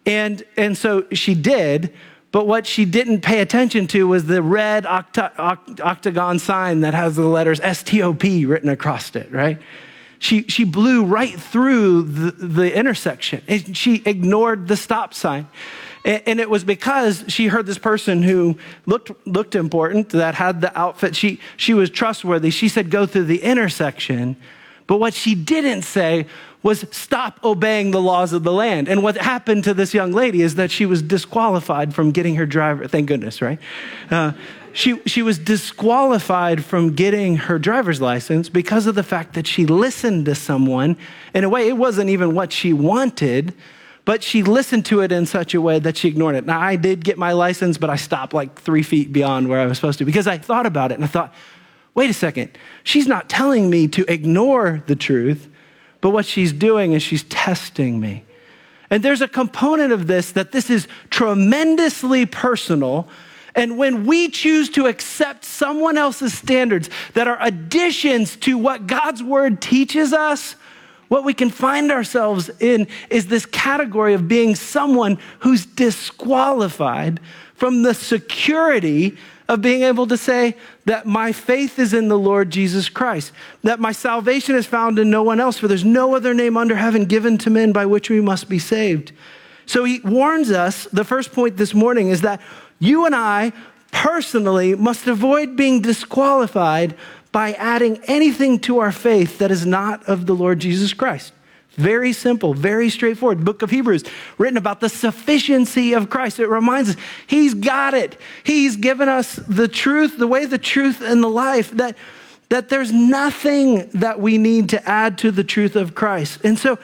And, 0.07 0.43
and 0.57 0.77
so 0.77 1.07
she 1.13 1.35
did, 1.35 1.93
but 2.31 2.47
what 2.47 2.67
she 2.67 2.85
didn't 2.85 3.21
pay 3.21 3.41
attention 3.41 3.87
to 3.89 4.07
was 4.07 4.27
the 4.27 4.43
red 4.43 4.85
octa- 4.85 5.35
oct- 5.37 5.81
octagon 5.81 6.39
sign 6.39 6.81
that 6.81 6.95
has 6.95 7.17
the 7.17 7.27
letters 7.27 7.61
STOP 7.61 8.23
written 8.23 8.69
across 8.69 9.15
it, 9.17 9.31
right? 9.31 9.59
She, 10.19 10.43
she 10.45 10.65
blew 10.65 11.05
right 11.05 11.39
through 11.39 12.03
the, 12.03 12.31
the 12.33 12.77
intersection 12.77 13.43
and 13.47 13.77
she 13.77 14.03
ignored 14.05 14.69
the 14.69 14.77
stop 14.77 15.15
sign. 15.15 15.49
And, 16.05 16.23
and 16.27 16.41
it 16.41 16.51
was 16.51 16.65
because 16.65 17.25
she 17.29 17.47
heard 17.47 17.67
this 17.67 17.79
person 17.79 18.23
who 18.23 18.59
looked, 18.87 19.13
looked 19.27 19.55
important, 19.55 20.11
that 20.11 20.35
had 20.35 20.61
the 20.61 20.77
outfit. 20.77 21.15
She, 21.15 21.41
she 21.57 21.75
was 21.75 21.91
trustworthy. 21.91 22.51
She 22.51 22.69
said, 22.69 22.91
go 22.91 23.07
through 23.07 23.25
the 23.25 23.43
intersection. 23.43 24.37
But 24.87 24.99
what 24.99 25.15
she 25.15 25.35
didn't 25.35 25.83
say 25.83 26.27
was 26.63 26.85
stop 26.91 27.39
obeying 27.45 27.93
the 27.93 28.01
laws 28.01 28.33
of 28.33 28.43
the 28.43 28.53
land. 28.53 28.89
And 28.89 29.03
what 29.03 29.17
happened 29.17 29.65
to 29.65 29.75
this 29.75 29.95
young 29.95 30.13
lady 30.13 30.43
is 30.43 30.57
that 30.57 30.71
she 30.71 30.87
was 30.87 31.03
disqualified 31.03 31.95
from 31.95 32.11
getting 32.11 32.35
her 32.35 32.47
driver. 32.47 32.89
Thank 32.89 33.07
goodness, 33.07 33.41
right? 33.41 33.61
Uh, 34.11 34.33
she, 34.73 35.01
she 35.07 35.23
was 35.23 35.39
disqualified 35.39 36.65
from 36.65 36.95
getting 36.95 37.37
her 37.37 37.59
driver's 37.59 38.01
license 38.01 38.49
because 38.49 38.87
of 38.87 38.95
the 38.95 39.03
fact 39.03 39.35
that 39.35 39.47
she 39.47 39.67
listened 39.67 40.27
to 40.27 40.35
someone. 40.35 40.97
In 41.35 41.45
a 41.45 41.49
way, 41.49 41.69
it 41.69 41.77
wasn't 41.77 42.11
even 42.11 42.35
what 42.35 42.53
she 42.53 42.73
wanted, 42.73 43.55
but 44.05 44.23
she 44.23 44.43
listened 44.43 44.87
to 44.87 45.01
it 45.01 45.13
in 45.13 45.27
such 45.27 45.55
a 45.55 45.61
way 45.61 45.79
that 45.79 45.97
she 45.97 46.09
ignored 46.09 46.35
it. 46.35 46.47
Now, 46.47 46.61
I 46.61 46.77
did 46.77 47.05
get 47.05 47.19
my 47.19 47.33
license, 47.33 47.79
but 47.79 47.91
I 47.91 47.97
stopped 47.97 48.33
like 48.33 48.59
three 48.61 48.83
feet 48.83 49.13
beyond 49.13 49.49
where 49.49 49.61
I 49.61 49.67
was 49.67 49.79
supposed 49.79 49.99
to 49.99 50.05
because 50.05 50.27
I 50.27 50.39
thought 50.39 50.67
about 50.67 50.93
it 50.93 50.95
and 50.95 51.05
I 51.05 51.09
thought, 51.09 51.35
wait 51.95 52.09
a 52.11 52.15
second, 52.15 52.57
she's 52.85 53.07
not 53.07 53.29
telling 53.29 53.69
me 53.69 53.89
to 53.89 54.11
ignore 54.11 54.83
the 54.87 54.97
truth, 54.97 55.49
but 56.01 56.11
what 56.11 56.25
she's 56.25 56.53
doing 56.53 56.93
is 56.93 57.03
she's 57.03 57.25
testing 57.25 58.01
me. 58.01 58.25
And 58.91 59.03
there's 59.03 59.21
a 59.21 59.29
component 59.29 59.93
of 59.93 60.07
this 60.07 60.33
that 60.33 60.53
this 60.53 60.71
is 60.71 60.89
tremendously 61.11 62.25
personal 62.25 63.09
and 63.59 63.77
when 63.77 64.07
we 64.07 64.29
choose 64.29 64.71
to 64.71 64.87
accept 64.87 65.45
someone 65.45 65.99
else's 65.99 66.33
standards 66.33 66.89
that 67.15 67.27
are 67.27 67.39
additions 67.41 68.37
to 68.37 68.57
what 68.57 68.87
God's 68.87 69.21
word 69.21 69.61
teaches 69.61 70.13
us, 70.13 70.55
what 71.09 71.25
we 71.25 71.35
can 71.35 71.51
find 71.51 71.91
ourselves 71.91 72.51
in 72.61 72.87
is 73.11 73.27
this 73.27 73.45
category 73.47 74.15
of 74.15 74.29
being 74.29 74.55
someone 74.55 75.19
who's 75.41 75.67
disqualified 75.67 77.19
from 77.55 77.83
the 77.83 77.95
security 77.95 79.19
of 79.49 79.61
being 79.61 79.83
able 79.83 80.07
to 80.07 80.17
say 80.17 80.55
that 80.85 81.05
my 81.05 81.33
faith 81.33 81.81
is 81.81 81.93
in 81.93 82.07
the 82.07 82.19
Lord 82.19 82.51
Jesus 82.51 82.89
Christ, 82.89 83.33
that 83.65 83.81
my 83.81 83.91
salvation 83.91 84.55
is 84.55 84.67
found 84.67 85.01
in 85.01 85.11
no 85.11 85.25
one 85.25 85.41
else, 85.41 85.59
for 85.59 85.67
there's 85.67 85.85
no 85.85 86.15
other 86.15 86.33
name 86.33 86.57
under 86.57 86.77
heaven 86.77 87.07
given 87.07 87.37
to 87.39 87.51
men 87.51 87.73
by 87.73 87.87
which 87.87 88.09
we 88.09 88.21
must 88.21 88.49
be 88.49 88.61
saved. 88.61 89.11
So 89.67 89.85
he 89.85 90.01
warns 90.01 90.51
us, 90.53 90.85
the 90.93 91.05
first 91.05 91.33
point 91.33 91.57
this 91.57 91.75
morning 91.75 92.09
is 92.09 92.21
that 92.21 92.41
you 92.79 93.07
and 93.07 93.15
I 93.15 93.53
personally 93.91 94.75
must 94.75 95.07
avoid 95.07 95.57
being 95.57 95.83
disqualified 95.83 96.97
by 97.33 97.53
adding 97.55 98.01
anything 98.05 98.59
to 98.61 98.79
our 98.79 98.93
faith 98.93 99.39
that 99.39 99.51
is 99.51 99.67
not 99.67 100.03
of 100.09 100.27
the 100.27 100.35
Lord 100.35 100.61
Jesus 100.61 100.95
Christ. 100.95 101.33
Very 101.73 102.13
simple, 102.13 102.55
very 102.55 102.91
straightforward. 102.91 103.45
Book 103.45 103.63
of 103.63 103.71
Hebrews, 103.71 104.03
written 104.37 104.57
about 104.57 104.81
the 104.81 104.89
sufficiency 104.89 105.93
of 105.93 106.11
Christ. 106.11 106.41
It 106.41 106.49
reminds 106.49 106.91
us 106.91 106.97
He's 107.27 107.55
got 107.55 107.95
it. 107.95 108.21
He's 108.43 108.77
given 108.77 109.09
us 109.09 109.37
the 109.37 109.69
truth, 109.69 110.19
the 110.19 110.27
way, 110.27 110.45
the 110.45 110.59
truth, 110.59 111.01
and 111.01 111.23
the 111.23 111.29
life. 111.29 111.71
That 111.71 111.97
that 112.49 112.71
there's 112.71 112.93
nothing 112.93 113.89
that 113.91 114.21
we 114.21 114.39
need 114.39 114.71
to 114.71 114.89
add 114.89 115.19
to 115.19 115.31
the 115.31 115.45
truth 115.45 115.77
of 115.77 115.95
Christ. 115.95 116.41
And 116.45 116.59
so, 116.59 116.79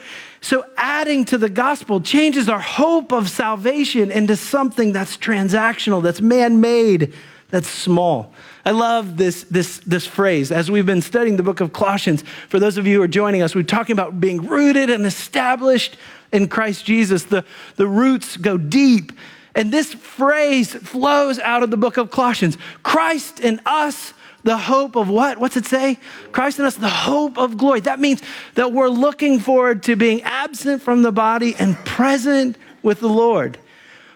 so 0.45 0.63
adding 0.77 1.25
to 1.25 1.39
the 1.39 1.49
gospel 1.49 1.99
changes 1.99 2.47
our 2.47 2.59
hope 2.59 3.11
of 3.11 3.31
salvation 3.31 4.11
into 4.11 4.35
something 4.35 4.91
that's 4.91 5.17
transactional, 5.17 6.03
that's 6.03 6.21
man-made, 6.21 7.15
that's 7.49 7.67
small. 7.67 8.31
I 8.63 8.69
love 8.69 9.17
this, 9.17 9.45
this, 9.45 9.79
this 9.79 10.05
phrase. 10.05 10.51
As 10.51 10.69
we've 10.69 10.85
been 10.85 11.01
studying 11.01 11.37
the 11.37 11.41
book 11.41 11.61
of 11.61 11.73
Colossians, 11.73 12.23
for 12.47 12.59
those 12.59 12.77
of 12.77 12.85
you 12.85 12.97
who 12.97 13.01
are 13.01 13.07
joining 13.07 13.41
us, 13.41 13.55
we're 13.55 13.63
talking 13.63 13.93
about 13.93 14.21
being 14.21 14.45
rooted 14.45 14.91
and 14.91 15.07
established 15.07 15.97
in 16.31 16.47
Christ 16.47 16.85
Jesus. 16.85 17.23
The, 17.23 17.43
the 17.77 17.87
roots 17.87 18.37
go 18.37 18.55
deep. 18.55 19.13
And 19.55 19.73
this 19.73 19.95
phrase 19.95 20.75
flows 20.75 21.39
out 21.39 21.63
of 21.63 21.71
the 21.71 21.77
book 21.77 21.97
of 21.97 22.11
Colossians 22.11 22.59
Christ 22.83 23.39
in 23.39 23.59
us, 23.65 24.13
the 24.45 24.57
hope 24.57 24.95
of 24.95 25.09
what? 25.09 25.39
What's 25.39 25.57
it 25.57 25.65
say? 25.65 25.97
Christ 26.31 26.59
in 26.59 26.65
us, 26.65 26.75
the 26.75 26.87
hope 26.87 27.37
of 27.37 27.57
glory. 27.57 27.79
That 27.81 27.99
means 27.99 28.21
that 28.53 28.71
we're 28.71 28.89
looking 28.89 29.39
forward 29.39 29.81
to 29.83 29.95
being 29.95 30.21
absent 30.21 30.83
from 30.83 31.01
the 31.01 31.11
body 31.11 31.55
and 31.57 31.75
present 31.77 32.55
with 32.83 32.99
the 32.99 33.09
Lord. 33.09 33.57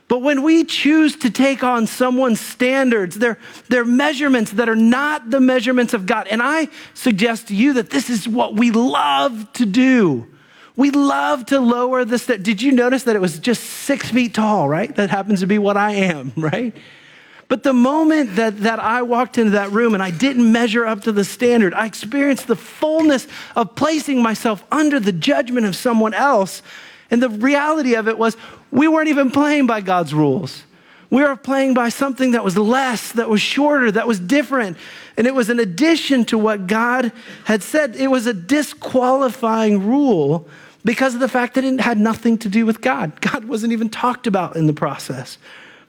But 0.07 0.19
when 0.19 0.43
we 0.43 0.63
choose 0.65 1.15
to 1.17 1.31
take 1.31 1.63
on 1.63 1.87
someone's 1.87 2.39
standards, 2.39 3.17
their, 3.17 3.39
their 3.69 3.83
measurements 3.83 4.51
that 4.51 4.69
are 4.69 4.75
not 4.75 5.31
the 5.31 5.39
measurements 5.39 5.95
of 5.95 6.05
God, 6.05 6.27
and 6.27 6.43
I 6.43 6.67
suggest 6.93 7.47
to 7.47 7.55
you 7.55 7.73
that 7.73 7.89
this 7.89 8.11
is 8.11 8.27
what 8.27 8.55
we 8.55 8.69
love 8.69 9.51
to 9.53 9.65
do. 9.65 10.27
We 10.75 10.91
love 10.91 11.47
to 11.47 11.59
lower 11.59 12.05
the 12.05 12.19
st- 12.19 12.43
Did 12.43 12.61
you 12.61 12.71
notice 12.71 13.03
that 13.03 13.15
it 13.15 13.19
was 13.19 13.39
just 13.39 13.63
six 13.63 14.11
feet 14.11 14.35
tall, 14.35 14.69
right? 14.69 14.95
That 14.95 15.09
happens 15.09 15.39
to 15.39 15.47
be 15.47 15.57
what 15.57 15.75
I 15.75 15.93
am, 15.93 16.33
right? 16.37 16.75
But 17.49 17.63
the 17.63 17.73
moment 17.73 18.35
that, 18.37 18.59
that 18.59 18.79
I 18.79 19.01
walked 19.01 19.37
into 19.37 19.51
that 19.51 19.71
room 19.71 19.95
and 19.95 20.01
I 20.01 20.11
didn't 20.11 20.49
measure 20.49 20.85
up 20.85 21.01
to 21.01 21.11
the 21.11 21.25
standard, 21.25 21.73
I 21.73 21.87
experienced 21.87 22.47
the 22.47 22.55
fullness 22.55 23.27
of 23.55 23.75
placing 23.75 24.21
myself 24.21 24.63
under 24.71 24.99
the 24.99 25.11
judgment 25.11 25.65
of 25.65 25.75
someone 25.75 26.13
else. 26.13 26.61
And 27.11 27.21
the 27.21 27.29
reality 27.29 27.95
of 27.95 28.07
it 28.07 28.17
was, 28.19 28.37
we 28.71 28.87
weren't 28.87 29.09
even 29.09 29.31
playing 29.31 29.65
by 29.65 29.81
God's 29.81 30.13
rules. 30.13 30.63
We 31.09 31.23
were 31.23 31.35
playing 31.35 31.73
by 31.73 31.89
something 31.89 32.31
that 32.31 32.43
was 32.43 32.55
less, 32.55 33.13
that 33.13 33.29
was 33.29 33.41
shorter, 33.41 33.91
that 33.91 34.07
was 34.07 34.19
different. 34.19 34.77
And 35.17 35.25
it 35.25 35.33
was 35.33 35.49
an 35.49 35.59
addition 35.59 36.25
to 36.25 36.37
what 36.37 36.67
God 36.67 37.11
had 37.45 37.63
said. 37.63 37.95
It 37.95 38.11
was 38.11 38.27
a 38.27 38.33
disqualifying 38.33 39.87
rule 39.87 40.47
because 40.85 41.15
of 41.15 41.19
the 41.19 41.27
fact 41.27 41.55
that 41.55 41.63
it 41.63 41.81
had 41.81 41.97
nothing 41.97 42.37
to 42.37 42.49
do 42.49 42.63
with 42.65 42.79
God. 42.81 43.19
God 43.21 43.45
wasn't 43.45 43.73
even 43.73 43.89
talked 43.89 44.27
about 44.27 44.55
in 44.55 44.67
the 44.67 44.73
process, 44.73 45.39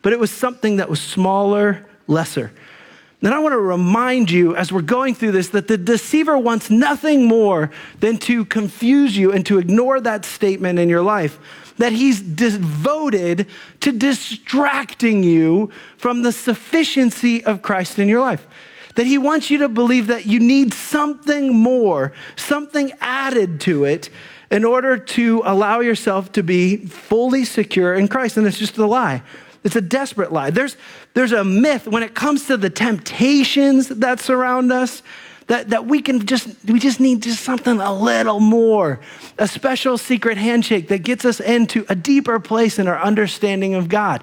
but 0.02 0.12
it 0.12 0.18
was 0.18 0.30
something 0.30 0.76
that 0.76 0.88
was 0.88 1.00
smaller, 1.00 1.86
lesser. 2.06 2.52
Then 3.20 3.34
I 3.34 3.38
want 3.38 3.52
to 3.52 3.58
remind 3.58 4.30
you 4.30 4.56
as 4.56 4.72
we're 4.72 4.80
going 4.80 5.14
through 5.14 5.32
this 5.32 5.48
that 5.50 5.68
the 5.68 5.76
deceiver 5.76 6.38
wants 6.38 6.70
nothing 6.70 7.26
more 7.26 7.70
than 7.98 8.16
to 8.18 8.46
confuse 8.46 9.16
you 9.16 9.30
and 9.30 9.44
to 9.44 9.58
ignore 9.58 10.00
that 10.00 10.24
statement 10.24 10.78
in 10.78 10.88
your 10.88 11.02
life 11.02 11.38
that 11.80 11.92
he's 11.92 12.20
devoted 12.20 13.46
to 13.80 13.90
distracting 13.90 15.22
you 15.22 15.70
from 15.96 16.22
the 16.22 16.30
sufficiency 16.30 17.42
of 17.44 17.62
Christ 17.62 17.98
in 17.98 18.06
your 18.06 18.20
life. 18.20 18.46
That 18.96 19.06
he 19.06 19.16
wants 19.16 19.50
you 19.50 19.58
to 19.58 19.68
believe 19.68 20.08
that 20.08 20.26
you 20.26 20.40
need 20.40 20.74
something 20.74 21.56
more, 21.56 22.12
something 22.36 22.92
added 23.00 23.60
to 23.62 23.84
it 23.84 24.10
in 24.50 24.64
order 24.64 24.98
to 24.98 25.42
allow 25.44 25.80
yourself 25.80 26.32
to 26.32 26.42
be 26.42 26.76
fully 26.76 27.46
secure 27.46 27.94
in 27.94 28.08
Christ. 28.08 28.36
And 28.36 28.46
it's 28.46 28.58
just 28.58 28.76
a 28.76 28.86
lie. 28.86 29.22
It's 29.62 29.76
a 29.76 29.80
desperate 29.80 30.32
lie. 30.32 30.50
There's, 30.50 30.76
there's 31.14 31.32
a 31.32 31.44
myth 31.44 31.86
when 31.86 32.02
it 32.02 32.14
comes 32.14 32.46
to 32.46 32.56
the 32.56 32.70
temptations 32.70 33.88
that 33.88 34.20
surround 34.20 34.72
us 34.72 35.02
that, 35.48 35.70
that 35.70 35.84
we 35.84 36.00
can 36.00 36.26
just, 36.26 36.48
we 36.64 36.78
just 36.78 37.00
need 37.00 37.22
just 37.22 37.42
something 37.42 37.80
a 37.80 37.92
little 37.92 38.38
more, 38.38 39.00
a 39.36 39.48
special 39.48 39.98
secret 39.98 40.38
handshake 40.38 40.88
that 40.88 41.02
gets 41.02 41.24
us 41.24 41.40
into 41.40 41.84
a 41.88 41.94
deeper 41.94 42.38
place 42.38 42.78
in 42.78 42.86
our 42.86 42.98
understanding 42.98 43.74
of 43.74 43.88
God. 43.88 44.22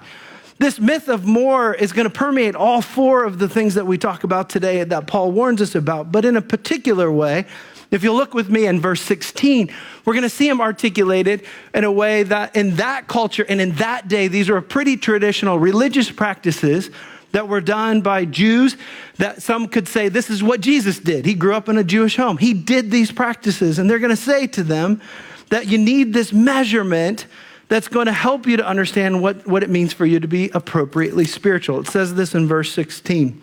This 0.57 0.79
myth 0.79 1.07
of 1.07 1.25
more 1.25 1.73
is 1.73 1.91
going 1.91 2.05
to 2.05 2.13
permeate 2.13 2.55
all 2.55 2.81
four 2.81 3.25
of 3.25 3.39
the 3.39 3.49
things 3.49 3.75
that 3.75 3.85
we 3.85 3.97
talk 3.97 4.23
about 4.23 4.49
today 4.49 4.83
that 4.83 5.05
Paul 5.05 5.31
warns 5.31 5.61
us 5.61 5.75
about, 5.75 6.11
but 6.11 6.25
in 6.25 6.35
a 6.35 6.41
particular 6.41 7.11
way. 7.11 7.45
If 7.89 8.03
you 8.03 8.11
look 8.11 8.33
with 8.33 8.49
me 8.49 8.65
in 8.65 8.81
verse 8.81 9.01
16, 9.01 9.73
we're 10.05 10.13
going 10.13 10.23
to 10.23 10.29
see 10.29 10.47
him 10.47 10.59
articulated 10.59 11.45
in 11.73 11.83
a 11.83 11.91
way 11.91 12.23
that 12.23 12.55
in 12.55 12.75
that 12.75 13.07
culture 13.07 13.45
and 13.47 13.61
in 13.61 13.71
that 13.73 14.07
day, 14.07 14.27
these 14.27 14.49
are 14.49 14.59
pretty 14.61 14.97
traditional 14.97 15.57
religious 15.57 16.11
practices 16.11 16.89
that 17.31 17.47
were 17.47 17.61
done 17.61 18.01
by 18.01 18.25
Jews 18.25 18.77
that 19.17 19.41
some 19.41 19.67
could 19.67 19.87
say 19.87 20.09
this 20.09 20.29
is 20.29 20.41
what 20.41 20.61
Jesus 20.61 20.99
did. 20.99 21.25
He 21.25 21.33
grew 21.33 21.53
up 21.53 21.69
in 21.69 21.77
a 21.77 21.83
Jewish 21.83 22.15
home. 22.15 22.37
He 22.37 22.53
did 22.53 22.91
these 22.91 23.11
practices, 23.11 23.79
and 23.79 23.89
they're 23.89 23.99
going 23.99 24.09
to 24.09 24.15
say 24.15 24.47
to 24.47 24.63
them 24.63 25.01
that 25.49 25.67
you 25.67 25.77
need 25.77 26.13
this 26.13 26.33
measurement 26.33 27.25
that's 27.69 27.87
going 27.87 28.05
to 28.05 28.13
help 28.13 28.47
you 28.47 28.57
to 28.57 28.65
understand 28.65 29.21
what, 29.21 29.45
what 29.45 29.61
it 29.61 29.69
means 29.69 29.93
for 29.93 30.05
you 30.05 30.19
to 30.19 30.27
be 30.27 30.49
appropriately 30.53 31.25
spiritual. 31.25 31.79
It 31.79 31.87
says 31.87 32.15
this 32.15 32.33
in 32.33 32.47
verse 32.47 32.71
16. 32.73 33.41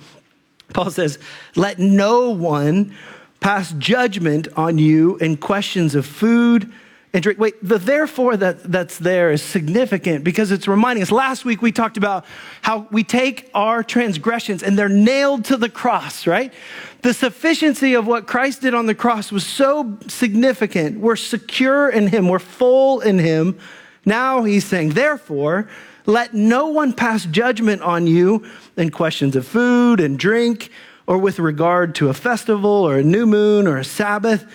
Paul 0.72 0.90
says, 0.90 1.18
Let 1.56 1.78
no 1.78 2.30
one 2.30 2.96
pass 3.44 3.74
judgment 3.74 4.48
on 4.56 4.78
you 4.78 5.18
in 5.18 5.36
questions 5.36 5.94
of 5.94 6.06
food 6.06 6.72
and 7.12 7.22
drink. 7.22 7.38
Wait, 7.38 7.54
the 7.62 7.76
therefore 7.76 8.38
that, 8.38 8.62
that's 8.72 8.96
there 8.96 9.30
is 9.30 9.42
significant 9.42 10.24
because 10.24 10.50
it's 10.50 10.66
reminding 10.66 11.02
us. 11.02 11.12
Last 11.12 11.44
week 11.44 11.60
we 11.60 11.70
talked 11.70 11.98
about 11.98 12.24
how 12.62 12.88
we 12.90 13.04
take 13.04 13.50
our 13.52 13.82
transgressions 13.82 14.62
and 14.62 14.78
they're 14.78 14.88
nailed 14.88 15.44
to 15.44 15.58
the 15.58 15.68
cross, 15.68 16.26
right? 16.26 16.54
The 17.02 17.12
sufficiency 17.12 17.92
of 17.92 18.06
what 18.06 18.26
Christ 18.26 18.62
did 18.62 18.72
on 18.72 18.86
the 18.86 18.94
cross 18.94 19.30
was 19.30 19.44
so 19.46 19.98
significant. 20.08 20.98
We're 20.98 21.14
secure 21.14 21.90
in 21.90 22.06
Him, 22.06 22.30
we're 22.30 22.38
full 22.38 23.02
in 23.02 23.18
Him. 23.18 23.58
Now 24.06 24.44
He's 24.44 24.64
saying, 24.64 24.94
therefore, 24.94 25.68
let 26.06 26.32
no 26.32 26.68
one 26.68 26.94
pass 26.94 27.26
judgment 27.26 27.82
on 27.82 28.06
you 28.06 28.50
in 28.78 28.90
questions 28.90 29.36
of 29.36 29.46
food 29.46 30.00
and 30.00 30.18
drink 30.18 30.70
or 31.06 31.18
with 31.18 31.38
regard 31.38 31.94
to 31.96 32.08
a 32.08 32.14
festival 32.14 32.70
or 32.70 32.98
a 32.98 33.02
new 33.02 33.26
moon 33.26 33.66
or 33.66 33.78
a 33.78 33.84
Sabbath. 33.84 34.46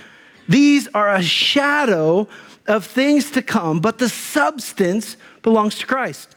These 0.48 0.88
are 0.94 1.14
a 1.14 1.22
shadow 1.22 2.28
of 2.68 2.86
things 2.86 3.32
to 3.32 3.42
come, 3.42 3.80
but 3.80 3.98
the 3.98 4.10
substance 4.10 5.18
belongs 5.42 5.78
to 5.80 5.88
Christ. 5.88 6.36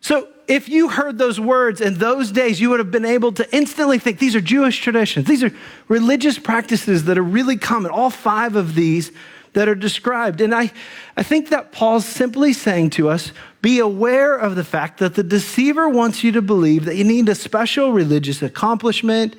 So 0.00 0.28
if 0.46 0.68
you 0.68 0.88
heard 0.88 1.18
those 1.18 1.40
words 1.40 1.80
in 1.80 1.94
those 1.94 2.30
days, 2.30 2.60
you 2.60 2.70
would 2.70 2.78
have 2.78 2.90
been 2.90 3.04
able 3.04 3.32
to 3.32 3.56
instantly 3.56 3.98
think 3.98 4.18
these 4.18 4.36
are 4.36 4.40
Jewish 4.40 4.80
traditions. 4.80 5.26
These 5.26 5.42
are 5.42 5.52
religious 5.88 6.38
practices 6.38 7.04
that 7.04 7.16
are 7.16 7.22
really 7.22 7.56
common, 7.56 7.90
all 7.90 8.10
five 8.10 8.56
of 8.56 8.74
these 8.74 9.12
that 9.54 9.68
are 9.68 9.74
described. 9.74 10.40
And 10.40 10.54
I, 10.54 10.72
I 11.16 11.22
think 11.22 11.48
that 11.48 11.72
Paul's 11.72 12.04
simply 12.04 12.52
saying 12.52 12.90
to 12.90 13.08
us 13.08 13.32
be 13.64 13.78
aware 13.78 14.36
of 14.36 14.56
the 14.56 14.62
fact 14.62 14.98
that 14.98 15.14
the 15.14 15.22
deceiver 15.22 15.88
wants 15.88 16.22
you 16.22 16.30
to 16.30 16.42
believe 16.42 16.84
that 16.84 16.96
you 16.96 17.02
need 17.02 17.26
a 17.30 17.34
special 17.34 17.92
religious 17.92 18.42
accomplishment 18.42 19.36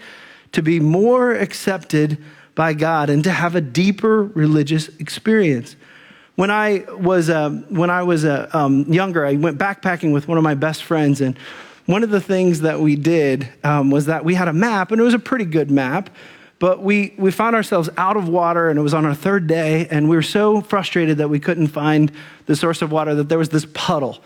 to 0.52 0.64
be 0.64 0.80
more 0.80 1.32
accepted 1.36 2.18
by 2.56 2.74
God 2.74 3.12
and 3.12 3.24
to 3.24 3.30
have 3.30 3.56
a 3.56 3.62
deeper 3.62 4.24
religious 4.24 4.88
experience. 4.98 5.76
When 6.38 6.50
I 6.50 6.86
was, 6.90 7.30
uh, 7.30 7.52
when 7.70 7.92
I 7.92 8.02
was 8.02 8.26
uh, 8.26 8.50
um, 8.52 8.92
younger, 8.92 9.24
I 9.24 9.36
went 9.36 9.60
backpacking 9.60 10.12
with 10.12 10.28
one 10.28 10.40
of 10.40 10.44
my 10.44 10.56
best 10.56 10.82
friends, 10.82 11.22
and 11.22 11.38
one 11.86 12.02
of 12.02 12.10
the 12.10 12.20
things 12.20 12.62
that 12.62 12.80
we 12.80 12.96
did 12.96 13.48
um, 13.64 13.92
was 13.92 14.08
that 14.08 14.26
we 14.26 14.34
had 14.34 14.48
a 14.48 14.54
map, 14.54 14.92
and 14.92 15.00
it 15.00 15.04
was 15.04 15.14
a 15.14 15.20
pretty 15.20 15.46
good 15.46 15.70
map, 15.70 16.10
but 16.60 16.82
we, 16.82 17.14
we 17.18 17.32
found 17.32 17.56
ourselves 17.56 17.90
out 17.98 18.16
of 18.18 18.30
water, 18.30 18.70
and 18.70 18.80
it 18.80 18.82
was 18.82 18.94
on 18.94 19.06
our 19.06 19.16
third 19.16 19.48
day, 19.48 19.88
and 19.90 20.10
we 20.10 20.16
were 20.16 20.22
so 20.22 20.62
frustrated 20.62 21.18
that 21.18 21.30
we 21.30 21.40
couldn't 21.40 21.68
find 21.68 22.12
the 22.46 22.56
source 22.56 22.82
of 22.82 22.92
water 22.92 23.16
that 23.16 23.30
there 23.30 23.38
was 23.38 23.50
this 23.50 23.66
puddle. 23.74 24.24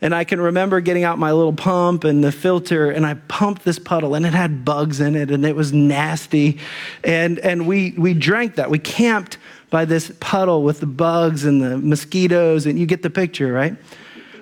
And 0.00 0.14
I 0.14 0.24
can 0.24 0.40
remember 0.40 0.80
getting 0.80 1.04
out 1.04 1.18
my 1.18 1.30
little 1.30 1.52
pump 1.52 2.04
and 2.04 2.22
the 2.22 2.32
filter, 2.32 2.90
and 2.90 3.06
I 3.06 3.14
pumped 3.14 3.64
this 3.64 3.78
puddle, 3.78 4.14
and 4.14 4.26
it 4.26 4.32
had 4.32 4.64
bugs 4.64 5.00
in 5.00 5.14
it, 5.14 5.30
and 5.30 5.44
it 5.44 5.54
was 5.54 5.72
nasty. 5.72 6.58
And, 7.04 7.38
and 7.38 7.66
we, 7.66 7.92
we 7.92 8.14
drank 8.14 8.56
that. 8.56 8.68
We 8.70 8.78
camped 8.80 9.38
by 9.70 9.84
this 9.84 10.12
puddle 10.20 10.62
with 10.62 10.80
the 10.80 10.86
bugs 10.86 11.44
and 11.44 11.62
the 11.62 11.78
mosquitoes, 11.78 12.66
and 12.66 12.78
you 12.78 12.86
get 12.86 13.02
the 13.02 13.10
picture, 13.10 13.52
right? 13.52 13.76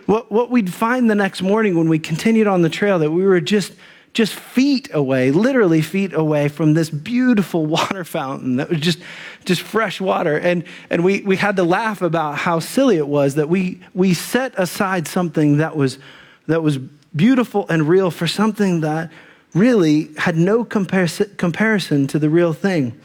What, 0.06 0.32
what 0.32 0.50
we'd 0.50 0.72
find 0.72 1.08
the 1.08 1.14
next 1.14 1.40
morning 1.40 1.76
when 1.76 1.88
we 1.88 1.98
continued 1.98 2.46
on 2.46 2.62
the 2.62 2.70
trail 2.70 2.98
that 2.98 3.10
we 3.10 3.24
were 3.24 3.40
just 3.40 3.72
just 4.12 4.34
feet 4.34 4.88
away, 4.92 5.30
literally 5.30 5.82
feet 5.82 6.12
away 6.12 6.48
from 6.48 6.74
this 6.74 6.90
beautiful 6.90 7.66
water 7.78 8.04
fountain 8.04 8.56
that 8.56 8.68
was 8.68 8.80
just, 8.80 8.98
just 9.44 9.62
fresh 9.62 10.00
water. 10.00 10.38
And, 10.38 10.64
and 10.88 11.04
we, 11.04 11.22
we 11.22 11.36
had 11.36 11.56
to 11.56 11.64
laugh 11.64 12.02
about 12.02 12.38
how 12.38 12.58
silly 12.58 12.96
it 12.96 13.06
was 13.06 13.36
that 13.36 13.48
we, 13.48 13.80
we 13.94 14.14
set 14.14 14.52
aside 14.58 15.06
something 15.06 15.58
that 15.58 15.76
was, 15.76 15.98
that 16.46 16.62
was 16.62 16.78
beautiful 17.14 17.66
and 17.68 17.88
real 17.88 18.10
for 18.10 18.26
something 18.26 18.80
that 18.80 19.10
really 19.54 20.10
had 20.16 20.36
no 20.36 20.64
comparison, 20.64 21.34
comparison 21.36 22.06
to 22.08 22.18
the 22.18 22.30
real 22.30 22.52
thing. 22.52 22.98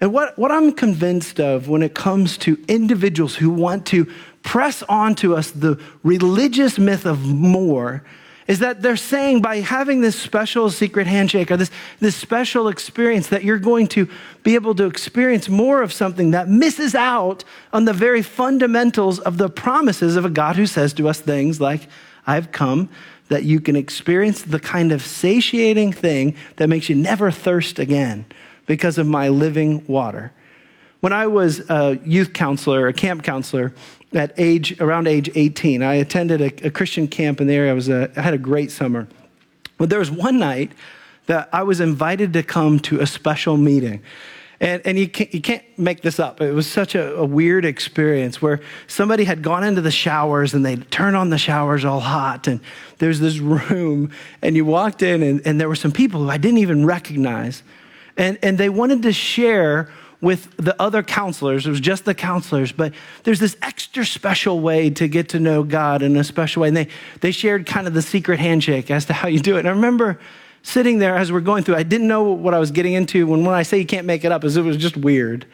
And 0.00 0.12
what, 0.12 0.36
what 0.36 0.50
I'm 0.50 0.72
convinced 0.72 1.38
of 1.40 1.68
when 1.68 1.82
it 1.82 1.94
comes 1.94 2.36
to 2.38 2.62
individuals 2.66 3.36
who 3.36 3.50
want 3.50 3.86
to 3.86 4.12
press 4.42 4.82
onto 4.84 5.34
us 5.34 5.52
the 5.52 5.80
religious 6.02 6.78
myth 6.78 7.06
of 7.06 7.24
more 7.24 8.02
is 8.48 8.58
that 8.58 8.82
they're 8.82 8.96
saying 8.96 9.40
by 9.40 9.60
having 9.60 10.00
this 10.00 10.18
special 10.18 10.70
secret 10.70 11.06
handshake 11.06 11.50
or 11.50 11.56
this, 11.56 11.70
this 12.00 12.16
special 12.16 12.68
experience 12.68 13.28
that 13.28 13.44
you're 13.44 13.58
going 13.58 13.86
to 13.88 14.08
be 14.42 14.54
able 14.54 14.74
to 14.74 14.84
experience 14.84 15.48
more 15.48 15.82
of 15.82 15.92
something 15.92 16.32
that 16.32 16.48
misses 16.48 16.94
out 16.94 17.44
on 17.72 17.84
the 17.84 17.92
very 17.92 18.22
fundamentals 18.22 19.18
of 19.20 19.38
the 19.38 19.48
promises 19.48 20.16
of 20.16 20.24
a 20.24 20.30
God 20.30 20.56
who 20.56 20.66
says 20.66 20.92
to 20.94 21.08
us 21.08 21.20
things 21.20 21.60
like, 21.60 21.88
I've 22.26 22.52
come 22.52 22.88
that 23.28 23.44
you 23.44 23.60
can 23.60 23.76
experience 23.76 24.42
the 24.42 24.60
kind 24.60 24.92
of 24.92 25.02
satiating 25.02 25.92
thing 25.92 26.36
that 26.56 26.68
makes 26.68 26.88
you 26.88 26.96
never 26.96 27.30
thirst 27.30 27.78
again 27.78 28.26
because 28.66 28.98
of 28.98 29.06
my 29.06 29.28
living 29.28 29.84
water. 29.86 30.32
When 31.00 31.12
I 31.12 31.26
was 31.26 31.68
a 31.70 31.98
youth 32.04 32.32
counselor, 32.32 32.86
a 32.86 32.92
camp 32.92 33.24
counselor, 33.24 33.74
at 34.14 34.32
age 34.36 34.80
around 34.80 35.06
age 35.08 35.30
18, 35.34 35.82
I 35.82 35.94
attended 35.94 36.40
a, 36.40 36.66
a 36.66 36.70
Christian 36.70 37.08
camp 37.08 37.40
in 37.40 37.46
the 37.46 37.54
area. 37.54 37.70
I, 37.70 37.74
was 37.74 37.88
a, 37.88 38.10
I 38.16 38.20
had 38.20 38.34
a 38.34 38.38
great 38.38 38.70
summer. 38.70 39.08
But 39.78 39.90
there 39.90 39.98
was 39.98 40.10
one 40.10 40.38
night 40.38 40.72
that 41.26 41.48
I 41.52 41.62
was 41.62 41.80
invited 41.80 42.32
to 42.34 42.42
come 42.42 42.78
to 42.80 43.00
a 43.00 43.06
special 43.06 43.56
meeting. 43.56 44.02
And, 44.60 44.80
and 44.84 44.96
you, 44.96 45.08
can't, 45.08 45.34
you 45.34 45.40
can't 45.40 45.64
make 45.76 46.02
this 46.02 46.20
up. 46.20 46.40
It 46.40 46.52
was 46.52 46.68
such 46.68 46.94
a, 46.94 47.16
a 47.16 47.24
weird 47.24 47.64
experience 47.64 48.40
where 48.40 48.60
somebody 48.86 49.24
had 49.24 49.42
gone 49.42 49.64
into 49.64 49.80
the 49.80 49.90
showers 49.90 50.54
and 50.54 50.64
they'd 50.64 50.88
turn 50.90 51.16
on 51.16 51.30
the 51.30 51.38
showers 51.38 51.84
all 51.84 51.98
hot. 51.98 52.46
And 52.46 52.60
there's 52.98 53.18
this 53.18 53.38
room, 53.38 54.12
and 54.40 54.54
you 54.54 54.64
walked 54.64 55.02
in, 55.02 55.22
and, 55.24 55.42
and 55.44 55.60
there 55.60 55.68
were 55.68 55.74
some 55.74 55.90
people 55.90 56.22
who 56.22 56.30
I 56.30 56.36
didn't 56.36 56.58
even 56.58 56.86
recognize. 56.86 57.64
And, 58.16 58.38
and 58.40 58.56
they 58.56 58.68
wanted 58.68 59.02
to 59.02 59.12
share 59.12 59.90
with 60.22 60.56
the 60.56 60.80
other 60.80 61.02
counselors. 61.02 61.66
It 61.66 61.70
was 61.70 61.80
just 61.80 62.04
the 62.06 62.14
counselors, 62.14 62.72
but 62.72 62.94
there's 63.24 63.40
this 63.40 63.56
extra 63.60 64.06
special 64.06 64.60
way 64.60 64.88
to 64.90 65.08
get 65.08 65.28
to 65.30 65.40
know 65.40 65.64
God 65.64 66.00
in 66.00 66.16
a 66.16 66.24
special 66.24 66.62
way. 66.62 66.68
And 66.68 66.76
they, 66.76 66.88
they 67.20 67.32
shared 67.32 67.66
kind 67.66 67.86
of 67.88 67.92
the 67.92 68.00
secret 68.00 68.38
handshake 68.38 68.90
as 68.90 69.04
to 69.06 69.12
how 69.12 69.26
you 69.26 69.40
do 69.40 69.56
it. 69.56 69.60
And 69.60 69.68
I 69.68 69.72
remember 69.72 70.18
sitting 70.62 71.00
there 71.00 71.16
as 71.16 71.32
we're 71.32 71.40
going 71.40 71.64
through, 71.64 71.74
I 71.74 71.82
didn't 71.82 72.06
know 72.06 72.22
what 72.22 72.54
I 72.54 72.60
was 72.60 72.70
getting 72.70 72.92
into. 72.92 73.26
When, 73.26 73.44
when 73.44 73.54
I 73.54 73.64
say 73.64 73.78
you 73.78 73.84
can't 73.84 74.06
make 74.06 74.24
it 74.24 74.30
up, 74.30 74.44
is 74.44 74.56
it 74.56 74.62
was 74.62 74.76
just 74.76 74.96
weird. 74.96 75.44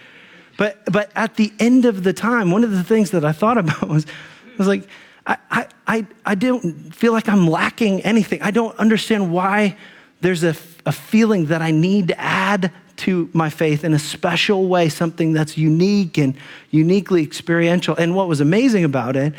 But, 0.58 0.84
but 0.92 1.10
at 1.16 1.36
the 1.36 1.50
end 1.58 1.86
of 1.86 2.04
the 2.04 2.12
time, 2.12 2.50
one 2.50 2.62
of 2.62 2.70
the 2.70 2.84
things 2.84 3.10
that 3.12 3.24
I 3.24 3.32
thought 3.32 3.56
about 3.58 3.88
was, 3.88 4.04
I 4.06 4.56
was 4.58 4.68
like, 4.68 4.86
I, 5.26 5.66
I, 5.86 6.06
I 6.26 6.34
don't 6.34 6.94
feel 6.94 7.12
like 7.12 7.28
I'm 7.28 7.46
lacking 7.48 8.02
anything. 8.02 8.42
I 8.42 8.50
don't 8.50 8.76
understand 8.78 9.32
why 9.32 9.78
there's 10.20 10.44
a, 10.44 10.54
a 10.84 10.92
feeling 10.92 11.46
that 11.46 11.62
I 11.62 11.70
need 11.70 12.08
to 12.08 12.20
add 12.20 12.72
to 12.98 13.28
my 13.32 13.50
faith 13.50 13.84
in 13.84 13.94
a 13.94 13.98
special 13.98 14.68
way, 14.68 14.88
something 14.88 15.32
that's 15.32 15.56
unique 15.56 16.18
and 16.18 16.36
uniquely 16.70 17.22
experiential. 17.22 17.96
And 17.96 18.14
what 18.14 18.28
was 18.28 18.40
amazing 18.40 18.84
about 18.84 19.16
it 19.16 19.34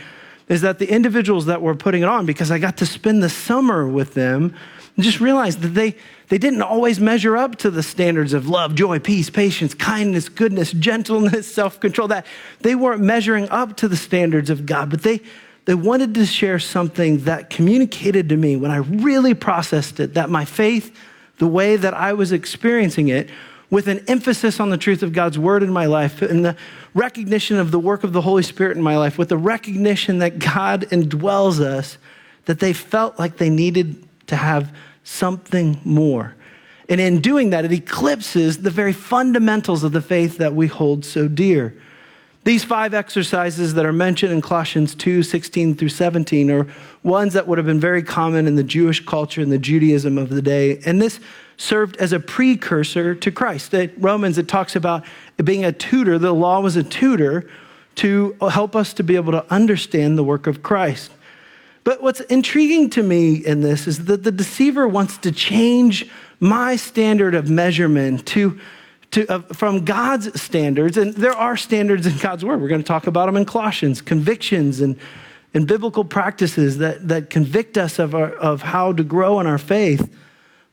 is 0.47 0.61
that 0.61 0.79
the 0.79 0.89
individuals 0.89 1.45
that 1.45 1.61
were 1.61 1.75
putting 1.75 2.01
it 2.01 2.09
on, 2.09 2.25
because 2.25 2.49
I 2.51 2.57
got 2.57 2.77
to 2.77 2.85
spend 2.85 3.21
the 3.21 3.29
summer 3.29 3.87
with 3.87 4.15
them, 4.15 4.55
just 4.97 5.19
realized 5.19 5.61
that 5.61 5.69
they, 5.69 5.95
they 6.27 6.37
didn't 6.37 6.61
always 6.61 6.99
measure 6.99 7.37
up 7.37 7.55
to 7.57 7.71
the 7.71 7.83
standards 7.83 8.33
of 8.33 8.47
love, 8.47 8.75
joy, 8.75 8.99
peace, 8.99 9.29
patience, 9.29 9.73
kindness, 9.73 10.29
goodness, 10.29 10.71
gentleness, 10.71 11.53
self 11.53 11.79
control. 11.79 12.07
That 12.07 12.25
they 12.61 12.75
weren't 12.75 13.01
measuring 13.01 13.47
up 13.49 13.77
to 13.77 13.87
the 13.87 13.97
standards 13.97 14.49
of 14.49 14.65
God, 14.65 14.89
but 14.89 15.03
they, 15.03 15.21
they 15.65 15.75
wanted 15.75 16.15
to 16.15 16.25
share 16.25 16.59
something 16.59 17.19
that 17.25 17.49
communicated 17.49 18.29
to 18.29 18.37
me 18.37 18.55
when 18.55 18.71
I 18.71 18.77
really 18.77 19.33
processed 19.33 19.99
it 19.99 20.15
that 20.15 20.29
my 20.29 20.45
faith, 20.45 20.95
the 21.37 21.47
way 21.47 21.75
that 21.75 21.93
I 21.93 22.13
was 22.13 22.31
experiencing 22.31 23.09
it, 23.09 23.29
with 23.69 23.87
an 23.87 24.03
emphasis 24.07 24.59
on 24.59 24.69
the 24.69 24.77
truth 24.77 25.03
of 25.03 25.13
God's 25.13 25.37
word 25.37 25.61
in 25.61 25.71
my 25.71 25.85
life 25.85 26.21
and 26.21 26.43
the 26.43 26.55
recognition 26.93 27.57
of 27.57 27.71
the 27.71 27.79
work 27.79 28.03
of 28.03 28.13
the 28.13 28.21
Holy 28.21 28.43
Spirit 28.43 28.75
in 28.75 28.83
my 28.83 28.97
life, 28.97 29.17
with 29.17 29.29
the 29.29 29.37
recognition 29.37 30.19
that 30.19 30.39
God 30.39 30.81
indwells 30.89 31.59
us, 31.59 31.97
that 32.45 32.59
they 32.59 32.73
felt 32.73 33.19
like 33.19 33.37
they 33.37 33.49
needed 33.49 34.03
to 34.27 34.35
have 34.35 34.75
something 35.03 35.79
more. 35.83 36.35
And 36.87 36.99
in 36.99 37.21
doing 37.21 37.51
that, 37.51 37.65
it 37.65 37.71
eclipses 37.71 38.59
the 38.59 38.71
very 38.71 38.93
fundamentals 38.93 39.83
of 39.83 39.91
the 39.91 40.01
faith 40.01 40.37
that 40.37 40.55
we 40.55 40.65
hold 40.65 41.05
so 41.05 41.27
dear. 41.27 41.75
These 42.45 42.63
five 42.63 42.95
exercises 42.95 43.75
that 43.75 43.85
are 43.85 43.93
mentioned 43.93 44.33
in 44.33 44.41
Colossians 44.41 44.95
2 44.95 45.21
16 45.21 45.75
through 45.75 45.89
17 45.89 46.49
are 46.49 46.65
ones 47.03 47.33
that 47.33 47.47
would 47.47 47.59
have 47.59 47.67
been 47.67 47.79
very 47.79 48.01
common 48.01 48.47
in 48.47 48.55
the 48.55 48.63
Jewish 48.63 49.05
culture 49.05 49.41
and 49.41 49.51
the 49.51 49.59
Judaism 49.59 50.17
of 50.17 50.29
the 50.29 50.41
day. 50.41 50.79
And 50.85 50.99
this 50.99 51.19
served 51.59 51.97
as 51.97 52.13
a 52.13 52.19
precursor 52.19 53.13
to 53.13 53.31
Christ. 53.31 53.71
That 53.71 53.91
Romans, 53.97 54.37
it 54.37 54.47
talks 54.47 54.75
about 54.75 55.03
being 55.43 55.65
a 55.65 55.73
tutor. 55.73 56.17
The 56.17 56.33
law 56.33 56.61
was 56.61 56.77
a 56.77 56.83
tutor 56.83 57.49
to 57.95 58.35
help 58.49 58.77
us 58.77 58.93
to 58.93 59.03
be 59.03 59.17
able 59.17 59.33
to 59.33 59.45
understand 59.51 60.17
the 60.17 60.23
work 60.23 60.47
of 60.47 60.63
Christ. 60.63 61.11
But 61.83 62.01
what's 62.01 62.21
intriguing 62.21 62.89
to 62.91 63.03
me 63.03 63.35
in 63.35 63.61
this 63.61 63.87
is 63.87 64.05
that 64.05 64.23
the 64.23 64.31
deceiver 64.31 64.87
wants 64.87 65.17
to 65.17 65.33
change 65.33 66.09
my 66.39 66.77
standard 66.77 67.35
of 67.35 67.49
measurement 67.49 68.25
to, 68.27 68.57
to, 69.11 69.27
uh, 69.27 69.39
from 69.53 69.83
God's 69.83 70.41
standards. 70.41 70.95
And 70.95 71.13
there 71.13 71.35
are 71.35 71.57
standards 71.57 72.05
in 72.05 72.17
God's 72.19 72.45
word. 72.45 72.61
We're 72.61 72.69
going 72.69 72.81
to 72.81 72.87
talk 72.87 73.07
about 73.07 73.25
them 73.25 73.35
in 73.35 73.43
Colossians, 73.43 74.01
convictions 74.01 74.79
and, 74.79 74.97
and 75.53 75.67
biblical 75.67 76.05
practices 76.05 76.77
that, 76.77 77.05
that 77.09 77.29
convict 77.29 77.77
us 77.77 77.99
of, 77.99 78.15
our, 78.15 78.31
of 78.31 78.61
how 78.61 78.93
to 78.93 79.03
grow 79.03 79.41
in 79.41 79.47
our 79.47 79.57
faith. 79.57 80.09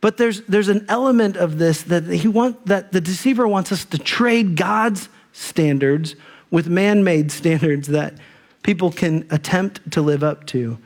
But 0.06 0.18
there's, 0.18 0.42
there's 0.42 0.68
an 0.68 0.86
element 0.88 1.36
of 1.36 1.58
this 1.58 1.82
that 1.82 2.04
he 2.04 2.28
want, 2.28 2.64
that 2.66 2.92
the 2.92 3.00
deceiver 3.00 3.48
wants 3.48 3.72
us 3.72 3.84
to 3.86 3.98
trade 3.98 4.54
God's 4.54 5.08
standards 5.32 6.14
with 6.48 6.68
man-made 6.68 7.32
standards 7.40 7.88
that 7.88 8.14
people 8.62 8.92
can 8.92 9.26
attempt 9.30 9.90
to 9.90 10.00
live 10.00 10.22
up 10.22 10.46
to. 10.46 10.78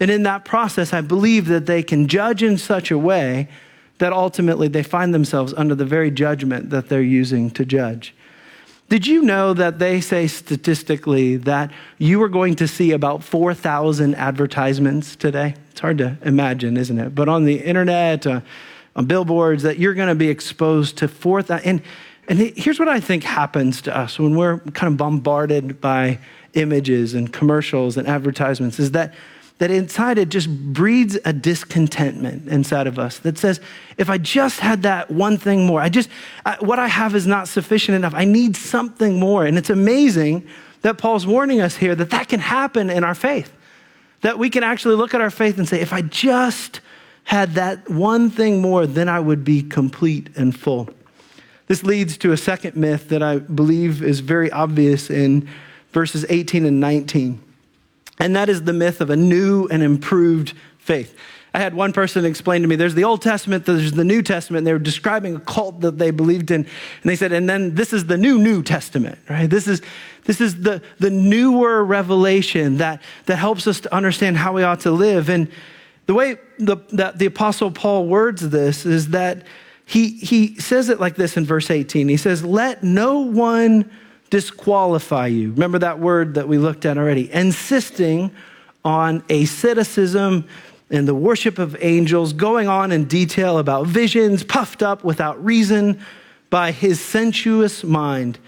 And 0.00 0.10
in 0.10 0.22
that 0.22 0.46
process, 0.46 0.94
I 0.94 1.02
believe 1.02 1.48
that 1.48 1.66
they 1.66 1.82
can 1.82 2.08
judge 2.08 2.42
in 2.42 2.56
such 2.56 2.90
a 2.90 2.96
way 2.96 3.50
that 3.98 4.14
ultimately 4.14 4.68
they 4.68 4.82
find 4.82 5.12
themselves 5.12 5.52
under 5.52 5.74
the 5.74 5.84
very 5.84 6.10
judgment 6.10 6.70
that 6.70 6.88
they're 6.88 7.02
using 7.02 7.50
to 7.50 7.66
judge. 7.66 8.14
Did 8.88 9.06
you 9.06 9.20
know 9.20 9.52
that 9.52 9.80
they 9.80 10.00
say 10.00 10.26
statistically 10.28 11.36
that 11.36 11.70
you 11.98 12.22
are 12.22 12.30
going 12.30 12.54
to 12.54 12.66
see 12.66 12.92
about 12.92 13.22
4,000 13.22 14.14
advertisements 14.14 15.14
today? 15.14 15.56
It's 15.72 15.80
hard 15.80 15.98
to 15.98 16.18
imagine, 16.22 16.76
isn't 16.76 16.98
it? 16.98 17.14
But 17.14 17.30
on 17.30 17.46
the 17.46 17.56
internet, 17.56 18.26
uh, 18.26 18.42
on 18.94 19.06
billboards, 19.06 19.62
that 19.62 19.78
you're 19.78 19.94
going 19.94 20.10
to 20.10 20.14
be 20.14 20.28
exposed 20.28 20.98
to 20.98 21.08
4,000. 21.08 21.66
And, 21.66 21.82
and 22.28 22.38
here's 22.38 22.78
what 22.78 22.88
I 22.88 23.00
think 23.00 23.24
happens 23.24 23.80
to 23.82 23.96
us 23.96 24.18
when 24.18 24.36
we're 24.36 24.58
kind 24.58 24.92
of 24.92 24.98
bombarded 24.98 25.80
by 25.80 26.18
images 26.52 27.14
and 27.14 27.32
commercials 27.32 27.96
and 27.96 28.06
advertisements 28.06 28.78
is 28.78 28.90
that 28.90 29.14
that 29.58 29.70
inside 29.70 30.18
it 30.18 30.28
just 30.28 30.50
breeds 30.72 31.16
a 31.24 31.32
discontentment 31.32 32.48
inside 32.48 32.88
of 32.88 32.98
us 32.98 33.18
that 33.20 33.38
says, 33.38 33.60
if 33.96 34.10
I 34.10 34.18
just 34.18 34.58
had 34.58 34.82
that 34.82 35.08
one 35.08 35.38
thing 35.38 35.66
more, 35.66 35.80
I 35.80 35.88
just, 35.88 36.08
I, 36.44 36.56
what 36.58 36.80
I 36.80 36.88
have 36.88 37.14
is 37.14 37.28
not 37.28 37.46
sufficient 37.46 37.94
enough. 37.94 38.12
I 38.12 38.24
need 38.24 38.56
something 38.56 39.20
more. 39.20 39.46
And 39.46 39.56
it's 39.56 39.70
amazing 39.70 40.48
that 40.80 40.98
Paul's 40.98 41.28
warning 41.28 41.60
us 41.60 41.76
here 41.76 41.94
that 41.94 42.10
that 42.10 42.28
can 42.28 42.40
happen 42.40 42.90
in 42.90 43.04
our 43.04 43.14
faith. 43.14 43.52
That 44.22 44.38
we 44.38 44.50
can 44.50 44.64
actually 44.64 44.96
look 44.96 45.14
at 45.14 45.20
our 45.20 45.30
faith 45.30 45.58
and 45.58 45.68
say, 45.68 45.80
if 45.80 45.92
I 45.92 46.02
just 46.02 46.80
had 47.24 47.54
that 47.54 47.88
one 47.88 48.30
thing 48.30 48.60
more, 48.60 48.86
then 48.86 49.08
I 49.08 49.20
would 49.20 49.44
be 49.44 49.62
complete 49.62 50.30
and 50.36 50.58
full. 50.58 50.88
This 51.68 51.84
leads 51.84 52.16
to 52.18 52.32
a 52.32 52.36
second 52.36 52.76
myth 52.76 53.08
that 53.10 53.22
I 53.22 53.38
believe 53.38 54.02
is 54.02 54.20
very 54.20 54.50
obvious 54.50 55.10
in 55.10 55.48
verses 55.92 56.26
18 56.28 56.66
and 56.66 56.80
19 56.80 57.40
and 58.22 58.36
that 58.36 58.48
is 58.48 58.62
the 58.62 58.72
myth 58.72 59.00
of 59.00 59.10
a 59.10 59.16
new 59.16 59.66
and 59.66 59.82
improved 59.82 60.54
faith. 60.78 61.16
I 61.54 61.58
had 61.58 61.74
one 61.74 61.92
person 61.92 62.24
explain 62.24 62.62
to 62.62 62.68
me 62.68 62.76
there's 62.76 62.94
the 62.94 63.04
Old 63.04 63.20
Testament, 63.20 63.66
there's 63.66 63.92
the 63.92 64.04
New 64.04 64.22
Testament. 64.22 64.60
And 64.60 64.66
they 64.66 64.72
were 64.72 64.78
describing 64.78 65.36
a 65.36 65.40
cult 65.40 65.80
that 65.82 65.98
they 65.98 66.10
believed 66.10 66.50
in. 66.50 66.62
And 66.62 66.66
they 67.04 67.16
said, 67.16 67.32
and 67.32 67.48
then 67.48 67.74
this 67.74 67.92
is 67.92 68.06
the 68.06 68.16
new 68.16 68.38
New 68.38 68.62
Testament, 68.62 69.18
right? 69.28 69.48
This 69.48 69.68
is, 69.68 69.82
this 70.24 70.40
is 70.40 70.62
the, 70.62 70.82
the 70.98 71.10
newer 71.10 71.84
revelation 71.84 72.78
that, 72.78 73.02
that 73.26 73.36
helps 73.36 73.66
us 73.66 73.80
to 73.80 73.94
understand 73.94 74.38
how 74.38 74.54
we 74.54 74.62
ought 74.62 74.80
to 74.80 74.90
live. 74.90 75.28
And 75.28 75.50
the 76.06 76.14
way 76.14 76.36
the, 76.58 76.78
that 76.92 77.18
the 77.18 77.26
Apostle 77.26 77.70
Paul 77.70 78.06
words 78.06 78.48
this 78.48 78.86
is 78.86 79.08
that 79.08 79.44
he, 79.84 80.10
he 80.10 80.58
says 80.58 80.88
it 80.88 81.00
like 81.00 81.16
this 81.16 81.36
in 81.36 81.44
verse 81.44 81.70
18. 81.70 82.08
He 82.08 82.16
says, 82.16 82.44
Let 82.44 82.82
no 82.82 83.20
one 83.20 83.90
disqualify 84.30 85.26
you. 85.26 85.50
Remember 85.50 85.78
that 85.80 85.98
word 85.98 86.34
that 86.34 86.48
we 86.48 86.56
looked 86.56 86.86
at 86.86 86.96
already. 86.96 87.30
Insisting 87.30 88.30
on 88.84 89.22
asceticism 89.28 90.48
and 90.92 91.08
the 91.08 91.14
worship 91.14 91.58
of 91.58 91.74
angels, 91.80 92.34
going 92.34 92.68
on 92.68 92.92
in 92.92 93.06
detail 93.06 93.58
about 93.58 93.86
visions, 93.86 94.44
puffed 94.44 94.82
up 94.82 95.02
without 95.02 95.42
reason 95.42 95.98
by 96.50 96.70
his 96.70 97.00
sensuous 97.00 97.82
mind, 97.82 98.38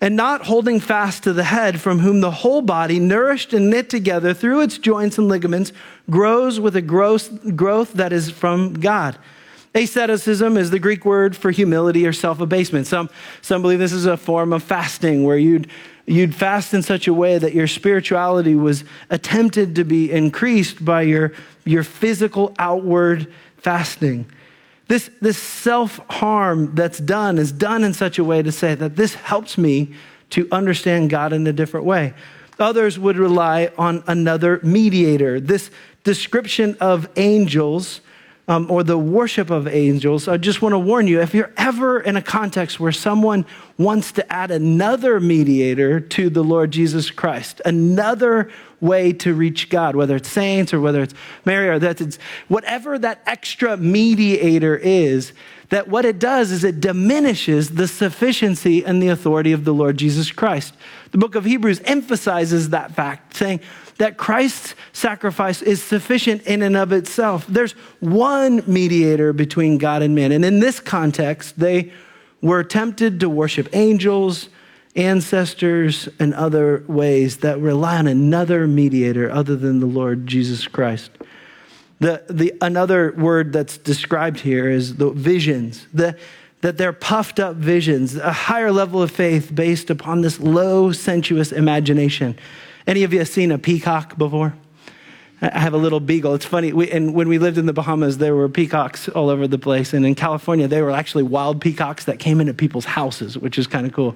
and 0.00 0.16
not 0.16 0.46
holding 0.46 0.80
fast 0.80 1.22
to 1.24 1.34
the 1.34 1.44
head, 1.44 1.78
from 1.80 1.98
whom 1.98 2.20
the 2.22 2.30
whole 2.30 2.62
body, 2.62 2.98
nourished 2.98 3.52
and 3.52 3.68
knit 3.68 3.90
together 3.90 4.32
through 4.32 4.62
its 4.62 4.78
joints 4.78 5.18
and 5.18 5.28
ligaments, 5.28 5.70
grows 6.08 6.58
with 6.58 6.74
a 6.74 6.82
gross 6.82 7.28
growth 7.28 7.92
that 7.92 8.10
is 8.10 8.30
from 8.30 8.72
God. 8.72 9.18
Asceticism 9.74 10.56
is 10.56 10.70
the 10.70 10.78
Greek 10.78 11.04
word 11.04 11.36
for 11.36 11.50
humility 11.50 12.06
or 12.06 12.12
self 12.12 12.40
abasement. 12.40 12.86
Some, 12.86 13.10
some 13.42 13.62
believe 13.62 13.78
this 13.78 13.92
is 13.92 14.06
a 14.06 14.16
form 14.16 14.52
of 14.52 14.62
fasting 14.62 15.24
where 15.24 15.38
you'd, 15.38 15.66
you'd 16.06 16.34
fast 16.34 16.74
in 16.74 16.82
such 16.82 17.06
a 17.06 17.14
way 17.14 17.38
that 17.38 17.54
your 17.54 17.66
spirituality 17.66 18.54
was 18.54 18.84
attempted 19.08 19.74
to 19.76 19.84
be 19.84 20.10
increased 20.10 20.84
by 20.84 21.02
your, 21.02 21.32
your 21.64 21.84
physical 21.84 22.54
outward 22.58 23.32
fasting. 23.56 24.26
This, 24.88 25.10
this 25.20 25.38
self 25.38 25.98
harm 26.10 26.74
that's 26.74 26.98
done 26.98 27.38
is 27.38 27.52
done 27.52 27.84
in 27.84 27.94
such 27.94 28.18
a 28.18 28.24
way 28.24 28.42
to 28.42 28.52
say 28.52 28.74
that 28.74 28.96
this 28.96 29.14
helps 29.14 29.56
me 29.56 29.94
to 30.30 30.48
understand 30.50 31.10
God 31.10 31.32
in 31.32 31.46
a 31.46 31.52
different 31.52 31.86
way. 31.86 32.14
Others 32.58 32.98
would 32.98 33.16
rely 33.16 33.70
on 33.78 34.04
another 34.06 34.60
mediator. 34.62 35.40
This 35.40 35.70
description 36.04 36.76
of 36.80 37.08
angels 37.16 38.00
um, 38.48 38.70
or 38.70 38.82
the 38.82 38.98
worship 38.98 39.50
of 39.50 39.68
angels, 39.68 40.28
I 40.28 40.36
just 40.36 40.62
want 40.62 40.72
to 40.72 40.78
warn 40.78 41.06
you 41.06 41.20
if 41.20 41.32
you're 41.32 41.52
ever 41.56 42.00
in 42.00 42.16
a 42.16 42.22
context 42.22 42.80
where 42.80 42.92
someone 42.92 43.46
wants 43.78 44.12
to 44.12 44.32
add 44.32 44.50
another 44.50 45.20
mediator 45.20 46.00
to 46.00 46.30
the 46.30 46.44
Lord 46.44 46.70
Jesus 46.70 47.10
Christ, 47.10 47.60
another 47.64 48.50
way 48.80 49.12
to 49.12 49.32
reach 49.32 49.70
God, 49.70 49.94
whether 49.96 50.16
it's 50.16 50.28
saints 50.28 50.74
or 50.74 50.80
whether 50.80 51.02
it's 51.02 51.14
Mary 51.44 51.68
or 51.68 51.78
that 51.78 52.00
it's 52.00 52.18
whatever 52.48 52.98
that 52.98 53.22
extra 53.26 53.76
mediator 53.76 54.76
is, 54.76 55.32
that 55.70 55.88
what 55.88 56.04
it 56.04 56.18
does 56.18 56.50
is 56.50 56.64
it 56.64 56.80
diminishes 56.80 57.70
the 57.70 57.88
sufficiency 57.88 58.84
and 58.84 59.02
the 59.02 59.08
authority 59.08 59.52
of 59.52 59.64
the 59.64 59.72
Lord 59.72 59.96
Jesus 59.96 60.30
Christ. 60.30 60.74
The 61.12 61.18
book 61.18 61.34
of 61.34 61.44
Hebrews 61.44 61.80
emphasizes 61.84 62.70
that 62.70 62.94
fact, 62.94 63.36
saying, 63.36 63.60
that 63.98 64.16
Christ's 64.16 64.74
sacrifice 64.92 65.62
is 65.62 65.82
sufficient 65.82 66.42
in 66.42 66.62
and 66.62 66.76
of 66.76 66.92
itself. 66.92 67.46
There's 67.46 67.72
one 68.00 68.62
mediator 68.66 69.32
between 69.32 69.78
God 69.78 70.02
and 70.02 70.14
man. 70.14 70.32
And 70.32 70.44
in 70.44 70.60
this 70.60 70.80
context, 70.80 71.58
they 71.58 71.92
were 72.42 72.62
tempted 72.62 73.20
to 73.20 73.30
worship 73.30 73.68
angels, 73.72 74.48
ancestors, 74.94 76.08
and 76.18 76.34
other 76.34 76.84
ways 76.86 77.38
that 77.38 77.58
rely 77.58 77.96
on 77.96 78.06
another 78.06 78.66
mediator 78.66 79.30
other 79.30 79.56
than 79.56 79.80
the 79.80 79.86
Lord 79.86 80.26
Jesus 80.26 80.66
Christ. 80.66 81.10
The, 82.00 82.24
the, 82.28 82.52
another 82.60 83.12
word 83.12 83.52
that's 83.52 83.78
described 83.78 84.40
here 84.40 84.68
is 84.68 84.96
the 84.96 85.10
visions. 85.10 85.86
The, 85.94 86.18
that 86.62 86.78
they're 86.78 86.92
puffed 86.92 87.40
up 87.40 87.56
visions, 87.56 88.16
a 88.16 88.32
higher 88.32 88.72
level 88.72 89.02
of 89.02 89.10
faith 89.10 89.54
based 89.54 89.90
upon 89.90 90.22
this 90.22 90.40
low, 90.40 90.92
sensuous 90.92 91.52
imagination. 91.52 92.38
Any 92.86 93.02
of 93.04 93.12
you 93.12 93.20
have 93.20 93.28
seen 93.28 93.52
a 93.52 93.58
peacock 93.58 94.16
before? 94.16 94.54
I 95.42 95.58
have 95.58 95.74
a 95.74 95.78
little 95.78 95.98
beagle. 95.98 96.34
It's 96.34 96.44
funny. 96.44 96.72
We, 96.72 96.88
and 96.92 97.14
when 97.14 97.28
we 97.28 97.38
lived 97.38 97.58
in 97.58 97.66
the 97.66 97.72
Bahamas, 97.72 98.18
there 98.18 98.36
were 98.36 98.48
peacocks 98.48 99.08
all 99.08 99.28
over 99.28 99.48
the 99.48 99.58
place. 99.58 99.92
And 99.92 100.06
in 100.06 100.14
California, 100.14 100.68
they 100.68 100.82
were 100.82 100.92
actually 100.92 101.24
wild 101.24 101.60
peacocks 101.60 102.04
that 102.04 102.20
came 102.20 102.40
into 102.40 102.54
people's 102.54 102.84
houses, 102.84 103.36
which 103.36 103.58
is 103.58 103.66
kind 103.66 103.84
of 103.84 103.92
cool. 103.92 104.14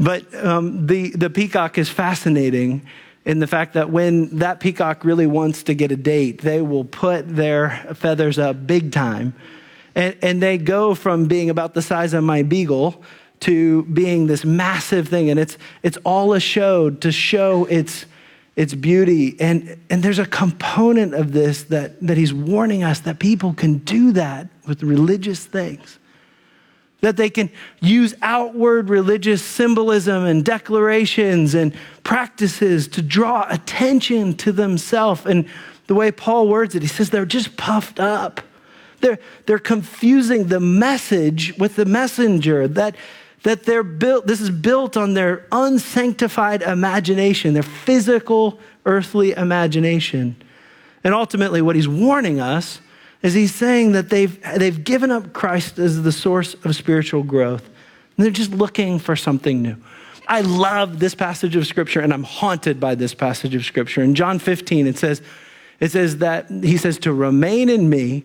But 0.00 0.34
um, 0.44 0.88
the, 0.88 1.10
the 1.10 1.30
peacock 1.30 1.78
is 1.78 1.88
fascinating 1.88 2.84
in 3.24 3.38
the 3.38 3.46
fact 3.46 3.74
that 3.74 3.90
when 3.90 4.38
that 4.38 4.58
peacock 4.58 5.04
really 5.04 5.26
wants 5.26 5.62
to 5.64 5.74
get 5.74 5.92
a 5.92 5.96
date, 5.96 6.40
they 6.42 6.60
will 6.60 6.84
put 6.84 7.28
their 7.28 7.94
feathers 7.94 8.36
up 8.36 8.66
big 8.66 8.90
time. 8.90 9.34
And, 9.94 10.16
and 10.20 10.42
they 10.42 10.58
go 10.58 10.96
from 10.96 11.26
being 11.26 11.48
about 11.48 11.74
the 11.74 11.82
size 11.82 12.12
of 12.12 12.24
my 12.24 12.42
beagle 12.42 13.04
to 13.40 13.84
being 13.84 14.26
this 14.26 14.44
massive 14.44 15.06
thing. 15.06 15.30
And 15.30 15.38
it's, 15.38 15.58
it's 15.84 15.96
all 15.98 16.32
a 16.32 16.40
show 16.40 16.90
to 16.90 17.12
show 17.12 17.66
its, 17.66 18.04
its 18.60 18.74
beauty. 18.74 19.40
And, 19.40 19.78
and 19.88 20.02
there's 20.02 20.18
a 20.18 20.26
component 20.26 21.14
of 21.14 21.32
this 21.32 21.62
that, 21.64 21.98
that 22.06 22.18
he's 22.18 22.34
warning 22.34 22.82
us 22.82 23.00
that 23.00 23.18
people 23.18 23.54
can 23.54 23.78
do 23.78 24.12
that 24.12 24.48
with 24.66 24.82
religious 24.82 25.46
things. 25.46 25.98
That 27.00 27.16
they 27.16 27.30
can 27.30 27.48
use 27.80 28.14
outward 28.20 28.90
religious 28.90 29.42
symbolism 29.42 30.26
and 30.26 30.44
declarations 30.44 31.54
and 31.54 31.74
practices 32.04 32.86
to 32.88 33.00
draw 33.00 33.46
attention 33.48 34.36
to 34.36 34.52
themselves. 34.52 35.24
And 35.24 35.48
the 35.86 35.94
way 35.94 36.12
Paul 36.12 36.46
words 36.46 36.74
it, 36.74 36.82
he 36.82 36.88
says 36.88 37.08
they're 37.08 37.24
just 37.24 37.56
puffed 37.56 37.98
up. 37.98 38.42
They're, 39.00 39.20
they're 39.46 39.58
confusing 39.58 40.48
the 40.48 40.60
message 40.60 41.56
with 41.56 41.76
the 41.76 41.86
messenger. 41.86 42.68
That 42.68 42.94
that 43.42 43.64
they're 43.64 43.82
built, 43.82 44.26
this 44.26 44.40
is 44.40 44.50
built 44.50 44.96
on 44.96 45.14
their 45.14 45.46
unsanctified 45.50 46.62
imagination, 46.62 47.54
their 47.54 47.62
physical, 47.62 48.58
earthly 48.84 49.32
imagination. 49.32 50.36
And 51.02 51.14
ultimately, 51.14 51.62
what 51.62 51.76
he's 51.76 51.88
warning 51.88 52.40
us 52.40 52.80
is 53.22 53.34
he's 53.34 53.54
saying 53.54 53.92
that 53.92 54.10
they've, 54.10 54.40
they've 54.56 54.82
given 54.84 55.10
up 55.10 55.32
Christ 55.32 55.78
as 55.78 56.02
the 56.02 56.12
source 56.12 56.54
of 56.64 56.74
spiritual 56.76 57.22
growth. 57.22 57.64
And 58.16 58.24
they're 58.24 58.32
just 58.32 58.52
looking 58.52 58.98
for 58.98 59.16
something 59.16 59.62
new. 59.62 59.76
I 60.28 60.42
love 60.42 61.00
this 61.00 61.14
passage 61.14 61.56
of 61.56 61.66
scripture, 61.66 62.00
and 62.00 62.12
I'm 62.12 62.22
haunted 62.22 62.78
by 62.78 62.94
this 62.94 63.14
passage 63.14 63.54
of 63.54 63.64
scripture. 63.64 64.02
In 64.02 64.14
John 64.14 64.38
15, 64.38 64.86
it 64.86 64.96
says, 64.96 65.22
it 65.80 65.90
says 65.90 66.18
that 66.18 66.48
he 66.50 66.76
says 66.76 66.98
to 67.00 67.12
remain 67.12 67.68
in 67.68 67.88
me. 67.88 68.24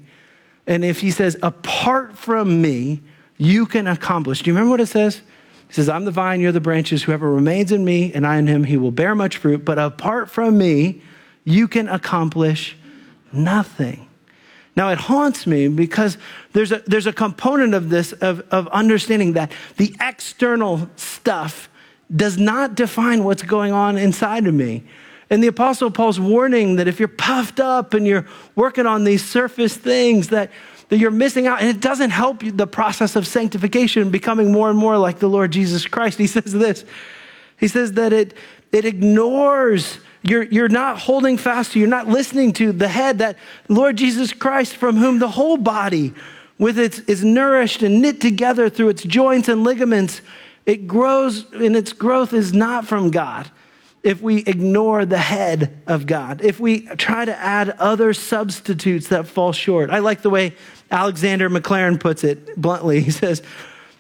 And 0.67 0.84
if 0.86 0.99
he 0.99 1.12
says, 1.12 1.38
apart 1.41 2.17
from 2.17 2.62
me, 2.62 3.01
you 3.38 3.65
can 3.65 3.88
accomplish. 3.88 4.41
Do 4.41 4.50
you 4.50 4.54
remember 4.54 4.71
what 4.71 4.82
it 4.82 4.88
says? 4.88 5.21
He 5.67 5.74
says, 5.74 5.89
I'm 5.89 6.06
the 6.06 6.12
vine, 6.12 6.41
you're 6.41 6.52
the 6.52 6.62
branches. 6.62 7.04
Whoever 7.04 7.32
remains 7.32 7.71
in 7.71 7.84
me 7.84 8.13
and 8.13 8.26
I 8.26 8.38
in 8.38 8.48
him, 8.48 8.63
he 8.63 8.78
will 8.78 8.91
bear 8.91 9.15
much 9.15 9.38
fruit. 9.38 9.65
But 9.65 9.80
apart 9.80 10.30
from 10.30 10.58
me, 10.58 11.02
you 11.43 11.67
can 11.67 11.88
accomplish 11.88 12.78
nothing. 13.32 14.08
Now, 14.76 14.89
it 14.89 14.98
haunts 14.98 15.48
me 15.48 15.67
because 15.69 16.17
there's 16.54 16.71
a, 16.71 16.84
there's 16.86 17.08
a 17.08 17.13
component 17.13 17.74
of 17.74 17.89
this 17.89 18.12
of, 18.13 18.41
of 18.52 18.67
understanding 18.67 19.34
that 19.34 19.52
the 19.78 19.95
external 20.02 20.89
stuff 20.98 21.69
does 22.13 22.38
not 22.38 22.76
define 22.76 23.24
what's 23.24 23.41
going 23.41 23.71
on 23.71 23.98
inside 23.98 24.45
of 24.48 24.54
me. 24.54 24.84
And 25.30 25.41
the 25.41 25.48
Apostle 25.48 25.89
Paul's 25.89 26.19
warning 26.19 26.76
that 26.76 26.88
if 26.88 27.00
you're 27.00 27.08
puffed 27.08 27.60
up 27.60 27.93
and 27.93 28.06
you're 28.06 28.28
working 28.56 28.86
on 28.86 29.06
these 29.06 29.26
surface 29.26 29.76
things, 29.76 30.28
that 30.28 30.52
that 30.89 30.98
you're 30.98 31.12
missing 31.12 31.48
out. 31.48 31.62
And 31.62 31.69
it 31.69 31.80
doesn't 31.80 32.12
help 32.12 32.43
you, 32.43 32.52
the 32.52 32.67
process 32.67 33.15
of 33.15 33.28
sanctification, 33.28 34.10
becoming 34.10 34.52
more 34.52 34.69
and 34.69 34.78
more 34.78 34.98
like 34.98 35.19
the 35.19 35.28
Lord 35.28 35.52
Jesus 35.52 35.88
Christ. 35.88 36.17
He 36.17 36.28
says 36.36 36.52
this 36.52 36.86
He 37.60 37.67
says 37.67 37.93
that 37.93 38.13
it, 38.13 38.34
it 38.71 38.86
ignores, 38.86 40.00
you're, 40.21 40.43
you're 40.43 40.69
not 40.69 41.00
holding 41.00 41.38
fast 41.38 41.74
to, 41.74 41.80
you're 41.80 41.88
not 41.88 42.08
listening 42.08 42.54
to 42.54 42.71
the 42.71 42.88
head, 42.88 43.19
that 43.19 43.38
Lord 43.67 43.98
Jesus 43.98 44.34
Christ, 44.34 44.76
from 44.76 44.98
whom 44.98 45.19
the 45.19 45.30
whole 45.30 45.58
body 45.58 46.13
with 46.58 46.80
its, 46.80 47.00
is 47.00 47.24
nourished 47.24 47.84
and 47.84 48.02
knit 48.02 48.21
together 48.21 48.69
through 48.69 48.89
its 48.89 49.04
joints 49.04 49.50
and 49.50 49.63
ligaments. 49.63 50.21
It 50.65 50.88
grows, 50.88 51.52
and 51.54 51.76
its 51.76 51.93
growth 51.93 52.34
is 52.34 52.54
not 52.54 52.88
from 52.88 53.12
God 53.12 53.52
if 54.05 54.21
we 54.21 54.37
ignore 54.45 55.03
the 55.03 55.17
head 55.17 55.81
of 55.87 56.05
God, 56.05 56.41
if 56.43 56.59
we 56.59 56.81
try 56.95 57.25
to 57.25 57.35
add 57.35 57.71
other 57.71 58.13
substitutes 58.13 59.07
that 59.07 59.25
fall 59.25 59.51
short. 59.51 59.89
I 59.89 59.97
like 59.97 60.21
the 60.21 60.29
way 60.29 60.53
Alexander 60.91 61.49
Maclaren 61.49 61.99
puts 61.99 62.23
it 62.23 62.55
bluntly. 62.55 63.01
He 63.05 63.09
says, 63.09 63.41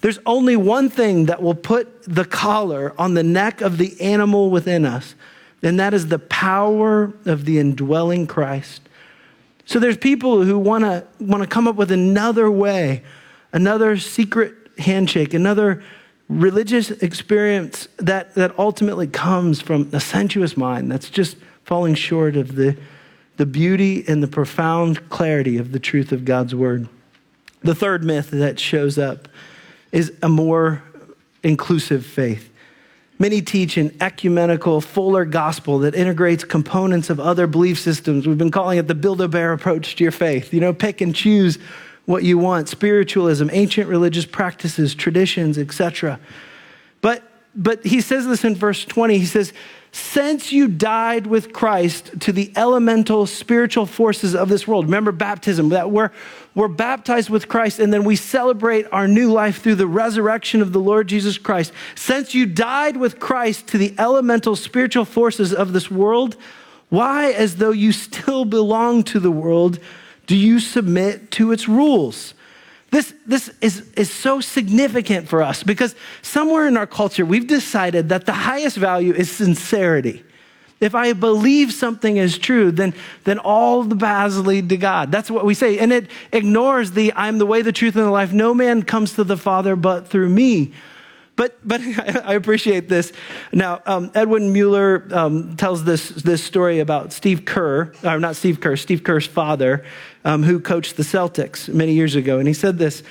There's 0.01 0.19
only 0.27 0.55
one 0.55 0.89
thing 0.89 1.25
that 1.25 1.41
will 1.41 1.55
put 1.55 2.03
the 2.03 2.23
collar 2.23 2.93
on 2.99 3.15
the 3.15 3.23
neck 3.23 3.61
of 3.61 3.79
the 3.79 3.99
animal 3.99 4.51
within 4.51 4.85
us, 4.85 5.15
and 5.63 5.79
that 5.79 5.95
is 5.95 6.07
the 6.07 6.19
power 6.19 7.11
of 7.25 7.45
the 7.45 7.57
indwelling 7.57 8.27
Christ. 8.27 8.87
So 9.65 9.79
there's 9.79 9.97
people 9.97 10.43
who 10.43 10.59
want 10.59 10.83
to 10.83 11.07
want 11.19 11.41
to 11.41 11.49
come 11.49 11.67
up 11.67 11.75
with 11.75 11.91
another 11.91 12.51
way, 12.51 13.01
another 13.51 13.97
secret 13.97 14.53
handshake, 14.77 15.33
another 15.33 15.83
religious 16.29 16.91
experience 16.91 17.87
that, 17.97 18.33
that 18.35 18.57
ultimately 18.57 19.07
comes 19.07 19.61
from 19.61 19.89
a 19.93 19.99
sensuous 19.99 20.57
mind 20.57 20.91
that's 20.91 21.09
just 21.09 21.37
falling 21.63 21.95
short 21.95 22.35
of 22.35 22.55
the, 22.55 22.77
the 23.37 23.45
beauty 23.45 24.03
and 24.07 24.23
the 24.23 24.27
profound 24.27 25.09
clarity 25.09 25.57
of 25.57 25.71
the 25.71 25.79
truth 25.79 26.11
of 26.11 26.25
God's 26.25 26.55
word. 26.55 26.87
The 27.61 27.75
third 27.75 28.03
myth 28.03 28.29
that 28.31 28.59
shows 28.59 28.97
up 28.97 29.27
is 29.91 30.13
a 30.21 30.29
more 30.29 30.83
inclusive 31.43 32.05
faith. 32.05 32.51
Many 33.17 33.41
teach 33.41 33.77
an 33.77 33.95
ecumenical, 34.01 34.81
fuller 34.81 35.23
gospel 35.23 35.79
that 35.79 35.95
integrates 35.95 36.43
components 36.43 37.09
of 37.09 37.19
other 37.19 37.47
belief 37.47 37.79
systems. 37.79 38.27
We've 38.27 38.37
been 38.37 38.51
calling 38.51 38.77
it 38.77 38.87
the 38.87 38.95
Build 38.95 39.21
a 39.21 39.27
Bear 39.27 39.53
approach 39.53 39.95
to 39.95 40.03
your 40.03 40.11
faith. 40.11 40.53
You 40.53 40.59
know, 40.59 40.73
pick 40.73 40.99
and 40.99 41.15
choose 41.15 41.57
what 42.05 42.23
you 42.23 42.37
want 42.37 42.69
spiritualism, 42.69 43.49
ancient 43.51 43.89
religious 43.89 44.25
practices, 44.25 44.95
traditions, 44.95 45.57
etc. 45.57 46.19
But, 47.01 47.23
but 47.55 47.85
he 47.85 48.01
says 48.01 48.27
this 48.27 48.43
in 48.43 48.55
verse 48.55 48.85
20. 48.85 49.17
He 49.17 49.25
says, 49.25 49.53
Since 49.91 50.51
you 50.51 50.67
died 50.67 51.25
with 51.25 51.51
Christ 51.51 52.19
to 52.21 52.31
the 52.31 52.51
elemental 52.55 53.25
spiritual 53.25 53.85
forces 53.85 54.35
of 54.35 54.49
this 54.49 54.67
world, 54.67 54.85
remember 54.85 55.11
baptism, 55.11 55.69
that 55.69 55.89
we're, 55.89 56.11
we're 56.53 56.67
baptized 56.67 57.29
with 57.29 57.47
Christ 57.47 57.79
and 57.79 57.91
then 57.91 58.03
we 58.03 58.15
celebrate 58.15 58.85
our 58.91 59.07
new 59.07 59.31
life 59.31 59.61
through 59.61 59.75
the 59.75 59.87
resurrection 59.87 60.61
of 60.61 60.73
the 60.73 60.79
Lord 60.79 61.07
Jesus 61.07 61.37
Christ. 61.39 61.73
Since 61.95 62.35
you 62.35 62.45
died 62.45 62.97
with 62.97 63.19
Christ 63.19 63.67
to 63.69 63.79
the 63.79 63.95
elemental 63.97 64.55
spiritual 64.55 65.05
forces 65.05 65.53
of 65.53 65.73
this 65.73 65.89
world, 65.89 66.37
why, 66.89 67.31
as 67.31 67.55
though 67.55 67.71
you 67.71 67.91
still 67.91 68.45
belong 68.45 69.03
to 69.05 69.19
the 69.19 69.31
world, 69.31 69.79
do 70.27 70.35
you 70.35 70.59
submit 70.59 71.31
to 71.31 71.51
its 71.51 71.67
rules? 71.67 72.33
This, 72.91 73.13
this 73.25 73.49
is, 73.61 73.89
is 73.97 74.09
so 74.09 74.39
significant 74.39 75.27
for 75.27 75.41
us 75.41 75.63
because 75.63 75.95
somewhere 76.21 76.67
in 76.67 76.77
our 76.77 76.87
culture, 76.87 77.25
we've 77.25 77.47
decided 77.47 78.09
that 78.09 78.25
the 78.25 78.33
highest 78.33 78.77
value 78.77 79.13
is 79.13 79.29
sincerity. 79.29 80.23
If 80.79 80.93
I 80.93 81.13
believe 81.13 81.71
something 81.71 82.17
is 82.17 82.37
true, 82.37 82.71
then, 82.71 82.93
then 83.23 83.39
all 83.39 83.83
the 83.83 83.95
paths 83.95 84.37
lead 84.37 84.69
to 84.69 84.77
God. 84.77 85.11
That's 85.11 85.31
what 85.31 85.45
we 85.45 85.53
say. 85.53 85.79
And 85.79 85.91
it 85.91 86.09
ignores 86.31 86.91
the 86.91 87.13
I'm 87.15 87.37
the 87.37 87.45
way, 87.45 87.61
the 87.61 87.71
truth, 87.71 87.95
and 87.95 88.05
the 88.05 88.11
life. 88.11 88.33
No 88.33 88.53
man 88.53 88.83
comes 88.83 89.13
to 89.15 89.23
the 89.23 89.37
Father 89.37 89.75
but 89.75 90.07
through 90.07 90.29
me. 90.29 90.73
But, 91.35 91.57
but 91.67 91.81
I 92.25 92.33
appreciate 92.33 92.87
this. 92.89 93.13
Now, 93.51 93.81
um, 93.85 94.11
Edwin 94.15 94.53
Mueller 94.53 95.07
um, 95.11 95.55
tells 95.55 95.83
this, 95.83 96.09
this 96.09 96.43
story 96.43 96.79
about 96.79 97.13
Steve 97.13 97.45
Kerr, 97.45 97.93
or 98.03 98.19
not 98.19 98.35
Steve 98.35 98.59
Kerr, 98.59 98.75
Steve 98.75 99.03
Kerr's 99.03 99.27
father, 99.27 99.85
um, 100.25 100.43
who 100.43 100.59
coached 100.59 100.97
the 100.97 101.03
Celtics 101.03 101.73
many 101.73 101.93
years 101.93 102.15
ago. 102.15 102.39
And 102.39 102.47
he 102.47 102.53
said 102.53 102.77
this 102.77 103.03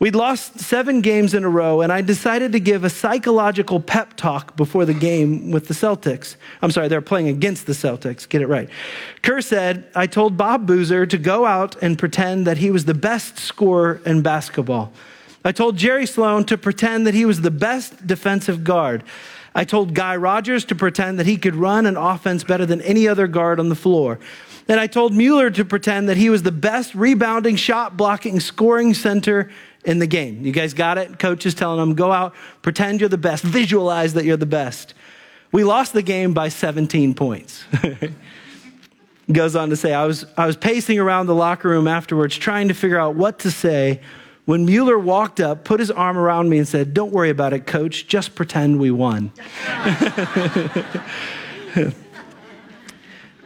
We'd 0.00 0.16
lost 0.16 0.58
seven 0.58 1.00
games 1.00 1.32
in 1.32 1.44
a 1.44 1.48
row, 1.48 1.80
and 1.80 1.92
I 1.92 2.00
decided 2.00 2.50
to 2.52 2.58
give 2.58 2.82
a 2.82 2.90
psychological 2.90 3.78
pep 3.78 4.14
talk 4.16 4.56
before 4.56 4.84
the 4.84 4.94
game 4.94 5.52
with 5.52 5.68
the 5.68 5.74
Celtics. 5.74 6.34
I'm 6.60 6.72
sorry, 6.72 6.88
they're 6.88 7.00
playing 7.00 7.28
against 7.28 7.66
the 7.66 7.72
Celtics. 7.72 8.28
Get 8.28 8.42
it 8.42 8.48
right. 8.48 8.68
Kerr 9.22 9.40
said, 9.40 9.88
I 9.94 10.08
told 10.08 10.36
Bob 10.36 10.66
Boozer 10.66 11.06
to 11.06 11.18
go 11.18 11.46
out 11.46 11.80
and 11.80 11.96
pretend 11.96 12.48
that 12.48 12.58
he 12.58 12.72
was 12.72 12.84
the 12.84 12.94
best 12.94 13.38
scorer 13.38 14.00
in 14.04 14.22
basketball. 14.22 14.92
I 15.44 15.52
told 15.52 15.76
Jerry 15.76 16.06
Sloan 16.06 16.46
to 16.46 16.58
pretend 16.58 17.06
that 17.06 17.14
he 17.14 17.24
was 17.24 17.42
the 17.42 17.52
best 17.52 18.04
defensive 18.04 18.64
guard. 18.64 19.04
I 19.54 19.64
told 19.64 19.94
Guy 19.94 20.16
Rodgers 20.16 20.64
to 20.66 20.74
pretend 20.74 21.18
that 21.18 21.26
he 21.26 21.36
could 21.36 21.54
run 21.54 21.86
an 21.86 21.96
offense 21.96 22.44
better 22.44 22.64
than 22.64 22.80
any 22.82 23.06
other 23.06 23.26
guard 23.26 23.60
on 23.60 23.68
the 23.68 23.74
floor. 23.74 24.18
And 24.68 24.78
I 24.80 24.86
told 24.86 25.12
Mueller 25.12 25.50
to 25.50 25.64
pretend 25.64 26.08
that 26.08 26.16
he 26.16 26.30
was 26.30 26.42
the 26.42 26.52
best 26.52 26.94
rebounding, 26.94 27.56
shot 27.56 27.96
blocking, 27.96 28.40
scoring 28.40 28.94
center 28.94 29.50
in 29.84 29.98
the 29.98 30.06
game. 30.06 30.44
You 30.46 30.52
guys 30.52 30.72
got 30.72 30.98
it? 30.98 31.18
Coach 31.18 31.44
is 31.44 31.54
telling 31.54 31.78
them, 31.78 31.94
go 31.94 32.12
out, 32.12 32.34
pretend 32.62 33.00
you're 33.00 33.08
the 33.08 33.18
best, 33.18 33.42
visualize 33.42 34.14
that 34.14 34.24
you're 34.24 34.36
the 34.36 34.46
best. 34.46 34.94
We 35.50 35.64
lost 35.64 35.92
the 35.92 36.02
game 36.02 36.32
by 36.32 36.48
17 36.48 37.14
points. 37.14 37.64
Goes 39.32 39.54
on 39.54 39.70
to 39.70 39.76
say, 39.76 39.92
I 39.92 40.06
was, 40.06 40.24
I 40.36 40.46
was 40.46 40.56
pacing 40.56 40.98
around 40.98 41.26
the 41.26 41.34
locker 41.34 41.68
room 41.68 41.86
afterwards 41.86 42.36
trying 42.36 42.68
to 42.68 42.74
figure 42.74 42.98
out 42.98 43.14
what 43.14 43.40
to 43.40 43.50
say 43.50 44.00
when 44.44 44.64
Mueller 44.64 44.98
walked 44.98 45.40
up, 45.40 45.64
put 45.64 45.78
his 45.78 45.90
arm 45.90 46.18
around 46.18 46.48
me, 46.48 46.58
and 46.58 46.66
said, 46.66 46.94
Don't 46.94 47.12
worry 47.12 47.30
about 47.30 47.52
it, 47.52 47.66
coach, 47.66 48.08
just 48.08 48.34
pretend 48.34 48.80
we 48.80 48.90
won. 48.90 49.32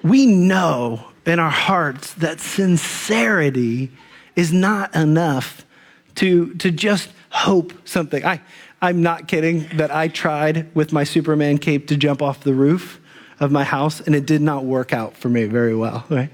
we 0.02 0.26
know 0.26 1.08
in 1.26 1.38
our 1.38 1.50
hearts 1.50 2.14
that 2.14 2.40
sincerity 2.40 3.92
is 4.36 4.52
not 4.52 4.94
enough 4.94 5.66
to, 6.14 6.54
to 6.54 6.70
just 6.70 7.10
hope 7.30 7.74
something. 7.86 8.24
I, 8.24 8.40
I'm 8.80 9.02
not 9.02 9.28
kidding 9.28 9.68
that 9.76 9.90
I 9.90 10.08
tried 10.08 10.74
with 10.74 10.92
my 10.92 11.04
Superman 11.04 11.58
cape 11.58 11.88
to 11.88 11.96
jump 11.96 12.22
off 12.22 12.40
the 12.40 12.54
roof 12.54 13.00
of 13.38 13.52
my 13.52 13.64
house, 13.64 14.00
and 14.00 14.14
it 14.14 14.26
did 14.26 14.40
not 14.40 14.64
work 14.64 14.94
out 14.94 15.16
for 15.16 15.28
me 15.28 15.44
very 15.44 15.74
well, 15.74 16.06
right? 16.08 16.30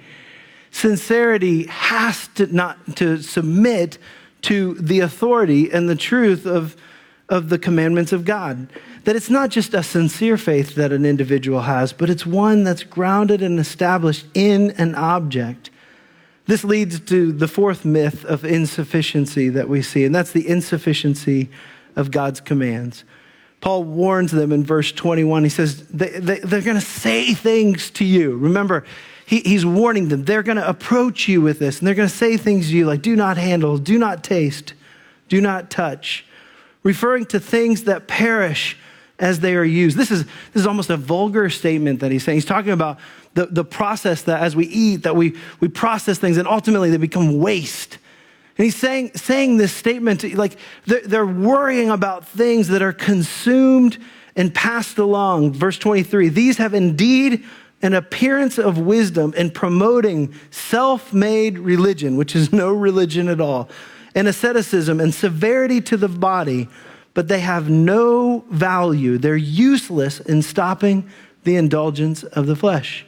Sincerity 0.70 1.66
has 1.66 2.29
to 2.37 2.46
not 2.46 2.96
to 2.96 3.20
submit 3.20 3.98
to 4.42 4.74
the 4.74 5.00
authority 5.00 5.70
and 5.70 5.88
the 5.88 5.96
truth 5.96 6.46
of, 6.46 6.76
of 7.28 7.48
the 7.48 7.59
commandments 7.59 8.12
of 8.12 8.24
God. 8.24 8.68
That 9.05 9.16
it's 9.16 9.31
not 9.31 9.50
just 9.50 9.74
a 9.74 9.83
sincere 9.83 10.37
faith 10.37 10.74
that 10.74 10.92
an 10.92 11.05
individual 11.05 11.62
has, 11.62 11.92
but 11.92 12.11
it's 12.11 12.26
one 12.26 12.64
that's 12.64 12.85
grounded 12.85 13.42
and 13.42 13.59
established 13.59 14.26
in 14.35 14.72
an 14.72 14.94
object. 14.94 15.70
This 16.46 16.64
leads 16.64 17.00
to 17.00 17.33
the 17.33 17.48
fourth 17.48 17.85
myth 17.85 18.24
of 18.24 18.44
insufficiency 18.44 19.48
that 19.50 19.68
we 19.68 19.83
see, 19.83 20.05
and 20.05 20.14
that's 20.14 20.33
the 20.33 20.48
insufficiency 20.48 21.48
of 21.96 22.11
God's 22.11 22.40
commands. 22.40 23.05
Paul 23.61 23.85
warns 23.85 24.33
them 24.33 24.50
in 24.50 24.64
verse 24.64 24.90
21. 24.90 25.44
He 25.44 25.48
says, 25.48 25.87
they, 25.87 26.11
they, 26.11 26.40
They're 26.40 26.62
going 26.62 26.78
to 26.78 26.85
say 26.85 27.33
things 27.33 27.90
to 27.92 28.05
you. 28.05 28.37
Remember, 28.37 28.85
he, 29.26 29.40
he's 29.40 29.64
warning 29.64 30.08
them. 30.08 30.24
They're 30.24 30.42
going 30.42 30.56
to 30.56 30.68
approach 30.68 31.28
you 31.28 31.40
with 31.40 31.58
this, 31.58 31.78
and 31.78 31.87
they're 31.87 31.94
going 31.94 32.08
to 32.08 32.14
say 32.14 32.37
things 32.37 32.68
to 32.68 32.76
you 32.76 32.87
like, 32.87 33.02
do 33.02 33.16
not 33.16 33.37
handle, 33.37 33.78
do 33.78 33.98
not 33.98 34.24
taste, 34.24 34.74
do 35.28 35.40
not 35.40 35.70
touch, 35.70 36.26
referring 36.82 37.26
to 37.26 37.40
things 37.40 37.85
that 37.85 38.06
perish 38.06 38.76
as 39.18 39.40
they 39.40 39.54
are 39.54 39.64
used. 39.64 39.96
This 39.96 40.11
is, 40.11 40.24
this 40.24 40.62
is 40.62 40.66
almost 40.66 40.90
a 40.90 40.96
vulgar 40.96 41.48
statement 41.48 42.00
that 42.00 42.11
he's 42.11 42.24
saying. 42.24 42.37
He's 42.37 42.44
talking 42.44 42.72
about 42.72 42.98
the, 43.35 43.46
the 43.46 43.64
process 43.64 44.22
that 44.22 44.42
as 44.42 44.56
we 44.56 44.66
eat, 44.66 45.04
that 45.04 45.16
we, 45.16 45.37
we 45.61 45.68
process 45.68 46.18
things, 46.18 46.37
and 46.37 46.48
ultimately 46.48 46.90
they 46.90 46.96
become 46.96 47.38
waste. 47.38 47.98
And 48.58 48.64
he's 48.64 48.76
saying, 48.76 49.12
saying 49.14 49.56
this 49.56 49.72
statement, 49.72 50.35
like 50.35 50.56
they're, 50.87 51.00
they're 51.06 51.26
worrying 51.26 51.90
about 51.90 52.28
things 52.28 52.68
that 52.68 52.82
are 52.82 52.92
consumed 52.92 53.98
and 54.37 54.54
passed 54.54 54.98
along. 54.98 55.52
Verse 55.52 55.78
23 55.78 56.28
These 56.28 56.58
have 56.58 56.74
indeed 56.74 57.44
an 57.83 57.95
appearance 57.95 58.59
of 58.59 58.79
wisdom 58.79 59.35
in 59.37 59.51
promoting 59.51 60.33
self 60.51 61.12
made 61.12 61.59
religion, 61.59 62.16
which 62.16 62.37
is 62.37 62.53
no 62.53 62.73
religion 62.73 63.29
at 63.29 63.40
all, 63.40 63.68
and 64.14 64.29
asceticism 64.29 65.01
and 65.01 65.12
severity 65.12 65.81
to 65.81 65.97
the 65.97 66.09
body, 66.09 66.68
but 67.14 67.29
they 67.29 67.40
have 67.40 67.68
no 67.68 68.45
value. 68.51 69.18
They're 69.18 69.37
useless 69.37 70.21
in 70.21 70.42
stopping 70.42 71.11
the 71.45 71.57
indulgence 71.57 72.23
of 72.23 72.47
the 72.47 72.57
flesh. 72.57 73.05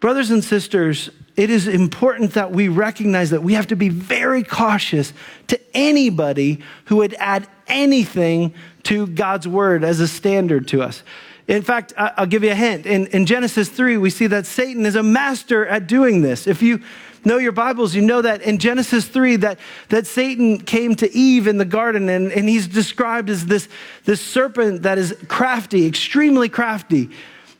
Brothers 0.00 0.30
and 0.30 0.44
sisters, 0.44 1.10
it 1.36 1.50
is 1.50 1.66
important 1.66 2.32
that 2.34 2.52
we 2.52 2.68
recognize 2.68 3.30
that 3.30 3.42
we 3.42 3.54
have 3.54 3.66
to 3.68 3.76
be 3.76 3.88
very 3.88 4.42
cautious 4.42 5.12
to 5.48 5.60
anybody 5.74 6.62
who 6.86 6.96
would 6.96 7.14
add 7.18 7.46
anything 7.66 8.54
to 8.84 9.06
God's 9.06 9.48
word 9.48 9.84
as 9.84 10.00
a 10.00 10.08
standard 10.08 10.68
to 10.68 10.82
us. 10.82 11.02
In 11.48 11.62
fact, 11.62 11.92
I'll 11.96 12.26
give 12.26 12.42
you 12.42 12.50
a 12.50 12.56
hint. 12.56 12.86
In, 12.86 13.06
in 13.08 13.24
Genesis 13.24 13.68
3, 13.68 13.98
we 13.98 14.10
see 14.10 14.26
that 14.26 14.46
Satan 14.46 14.84
is 14.84 14.96
a 14.96 15.02
master 15.02 15.64
at 15.64 15.86
doing 15.86 16.22
this. 16.22 16.48
If 16.48 16.60
you 16.60 16.80
know 17.24 17.38
your 17.38 17.52
Bibles, 17.52 17.94
you 17.94 18.02
know 18.02 18.20
that 18.22 18.42
in 18.42 18.58
Genesis 18.58 19.06
3 19.06 19.36
that, 19.36 19.58
that 19.88 20.08
Satan 20.08 20.58
came 20.58 20.96
to 20.96 21.12
Eve 21.14 21.46
in 21.46 21.58
the 21.58 21.64
garden 21.64 22.08
and, 22.08 22.32
and 22.32 22.48
he's 22.48 22.66
described 22.66 23.30
as 23.30 23.46
this, 23.46 23.68
this 24.04 24.20
serpent 24.20 24.82
that 24.82 24.98
is 24.98 25.16
crafty, 25.28 25.86
extremely 25.86 26.48
crafty. 26.48 27.10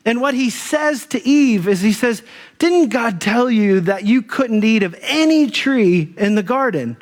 And 0.03 0.19
what 0.21 0.33
he 0.33 0.49
says 0.49 1.05
to 1.07 1.25
Eve 1.25 1.67
is 1.67 1.81
he 1.81 1.93
says, 1.93 2.23
Didn't 2.59 2.89
God 2.89 3.21
tell 3.21 3.49
you 3.49 3.81
that 3.81 4.05
you 4.05 4.21
couldn't 4.21 4.63
eat 4.63 4.83
of 4.83 4.95
any 5.01 5.49
tree 5.49 6.13
in 6.17 6.35
the 6.35 6.43
garden? 6.43 6.97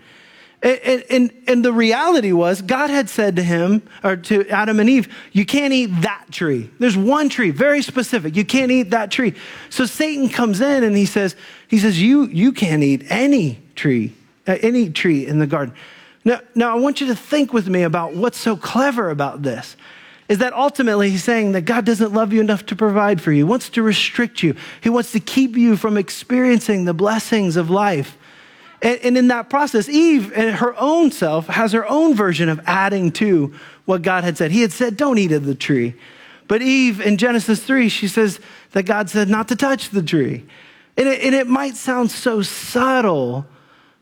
And, 0.65 1.03
and, 1.11 1.43
and, 1.47 1.63
the 1.63 1.71
reality 1.71 2.31
was, 2.31 2.63
God 2.63 2.89
had 2.89 3.07
said 3.07 3.35
to 3.35 3.43
him, 3.43 3.83
or 4.03 4.15
to 4.15 4.49
Adam 4.49 4.79
and 4.79 4.89
Eve, 4.89 5.13
you 5.31 5.45
can't 5.45 5.71
eat 5.71 5.91
that 6.01 6.25
tree. 6.31 6.71
There's 6.79 6.97
one 6.97 7.29
tree, 7.29 7.51
very 7.51 7.83
specific. 7.83 8.35
You 8.35 8.43
can't 8.43 8.71
eat 8.71 8.89
that 8.89 9.11
tree. 9.11 9.35
So 9.69 9.85
Satan 9.85 10.27
comes 10.27 10.61
in 10.61 10.83
and 10.83 10.97
he 10.97 11.05
says, 11.05 11.35
he 11.67 11.77
says, 11.77 12.01
you, 12.01 12.23
you 12.29 12.51
can't 12.51 12.81
eat 12.81 13.05
any 13.11 13.59
tree, 13.75 14.15
uh, 14.47 14.57
any 14.59 14.89
tree 14.89 15.27
in 15.27 15.37
the 15.37 15.45
garden. 15.45 15.75
Now, 16.23 16.41
now, 16.55 16.75
I 16.75 16.79
want 16.79 16.99
you 16.99 17.05
to 17.07 17.15
think 17.15 17.53
with 17.53 17.69
me 17.69 17.83
about 17.83 18.15
what's 18.15 18.39
so 18.39 18.57
clever 18.57 19.11
about 19.11 19.43
this. 19.43 19.77
Is 20.27 20.39
that 20.39 20.53
ultimately 20.53 21.11
he's 21.11 21.23
saying 21.23 21.51
that 21.51 21.61
God 21.61 21.85
doesn't 21.85 22.11
love 22.11 22.33
you 22.33 22.41
enough 22.41 22.65
to 22.65 22.75
provide 22.75 23.21
for 23.21 23.31
you. 23.31 23.45
Wants 23.45 23.69
to 23.69 23.83
restrict 23.83 24.41
you. 24.41 24.55
He 24.81 24.89
wants 24.89 25.11
to 25.11 25.19
keep 25.19 25.55
you 25.55 25.77
from 25.77 25.95
experiencing 25.95 26.85
the 26.85 26.95
blessings 26.95 27.55
of 27.55 27.69
life. 27.69 28.17
And, 28.85 28.99
and 28.99 29.17
in 29.17 29.27
that 29.29 29.49
process, 29.49 29.89
Eve, 29.89 30.31
her 30.35 30.75
own 30.79 31.09
self, 31.09 31.47
has 31.47 31.71
her 31.71 31.89
own 31.89 32.13
version 32.13 32.49
of 32.49 32.61
adding 32.67 33.11
to 33.13 33.55
what 33.85 34.03
God 34.03 34.23
had 34.23 34.37
said. 34.37 34.51
He 34.51 34.61
had 34.61 34.71
said, 34.71 34.95
Don't 34.95 35.17
eat 35.17 35.31
of 35.31 35.47
the 35.47 35.55
tree. 35.55 35.95
But 36.47 36.61
Eve, 36.61 37.01
in 37.01 37.17
Genesis 37.17 37.63
3, 37.63 37.89
she 37.89 38.07
says 38.07 38.39
that 38.73 38.83
God 38.83 39.09
said 39.09 39.27
not 39.27 39.47
to 39.47 39.55
touch 39.55 39.89
the 39.89 40.03
tree. 40.03 40.45
And 40.97 41.07
it, 41.07 41.21
and 41.21 41.33
it 41.33 41.47
might 41.47 41.75
sound 41.75 42.11
so 42.11 42.43
subtle, 42.43 43.47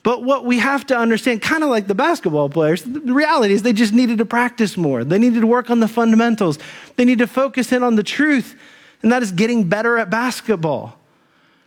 but 0.04 0.26
what 0.26 0.43
we 0.43 0.60
have 0.60 0.86
to 0.88 0.98
understand, 0.98 1.41
kind 1.41 1.63
of 1.63 1.69
like 1.69 1.88
the 1.88 1.96
basketball 1.96 2.50
players, 2.50 2.84
the 2.84 3.13
reality 3.13 3.54
is 3.54 3.62
they 3.62 3.72
just 3.72 3.93
needed 3.93 4.17
to 4.17 4.26
practice 4.26 4.76
more. 4.76 5.06
They 5.06 5.17
needed 5.17 5.39
to 5.39 5.48
work 5.48 5.69
on 5.69 5.80
the 5.80 5.88
fundamentals. 5.88 6.60
They 6.98 7.06
need 7.06 7.19
to 7.19 7.28
focus 7.28 7.72
in 7.72 7.84
on 7.84 7.96
the 7.96 8.04
truth, 8.04 8.60
and 9.02 9.13
that 9.13 9.24
is 9.24 9.32
getting 9.32 9.69
better 9.69 9.98
at 9.98 10.10
basketball. 10.10 11.00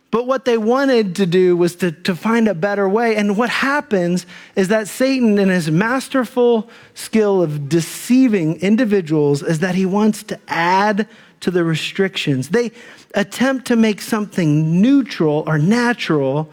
But 0.09 0.25
what 0.25 0.45
they 0.45 0.57
wanted 0.57 1.15
to 1.17 1.25
do 1.25 1.57
was 1.57 1.75
to, 1.77 1.91
to 1.91 2.15
find 2.15 2.47
a 2.47 2.53
better 2.53 2.87
way. 2.87 3.17
And 3.17 3.37
what 3.37 3.49
happens 3.49 4.25
is 4.55 4.69
that 4.69 4.87
Satan, 4.87 5.37
in 5.37 5.49
his 5.49 5.69
masterful 5.69 6.69
skill 6.93 7.41
of 7.41 7.67
deceiving 7.67 8.59
individuals, 8.61 9.43
is 9.43 9.59
that 9.59 9.75
he 9.75 9.85
wants 9.85 10.23
to 10.23 10.39
add 10.47 11.07
to 11.41 11.51
the 11.51 11.63
restrictions. 11.63 12.49
They 12.49 12.71
attempt 13.15 13.67
to 13.67 13.75
make 13.75 14.01
something 14.01 14.81
neutral 14.81 15.43
or 15.45 15.57
natural 15.57 16.49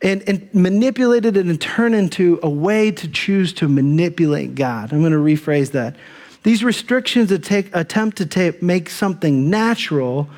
and, 0.00 0.26
and 0.28 0.48
manipulate 0.54 1.26
it 1.26 1.36
and 1.36 1.60
turn 1.60 1.92
into 1.92 2.40
a 2.42 2.48
way 2.48 2.90
to 2.90 3.08
choose 3.08 3.52
to 3.54 3.68
manipulate 3.68 4.54
God. 4.54 4.92
I'm 4.92 5.00
going 5.00 5.12
to 5.12 5.18
rephrase 5.18 5.72
that. 5.72 5.96
These 6.42 6.64
restrictions 6.64 7.32
attempt 7.32 8.16
to 8.18 8.26
take, 8.26 8.62
make 8.62 8.88
something 8.88 9.50
natural 9.50 10.28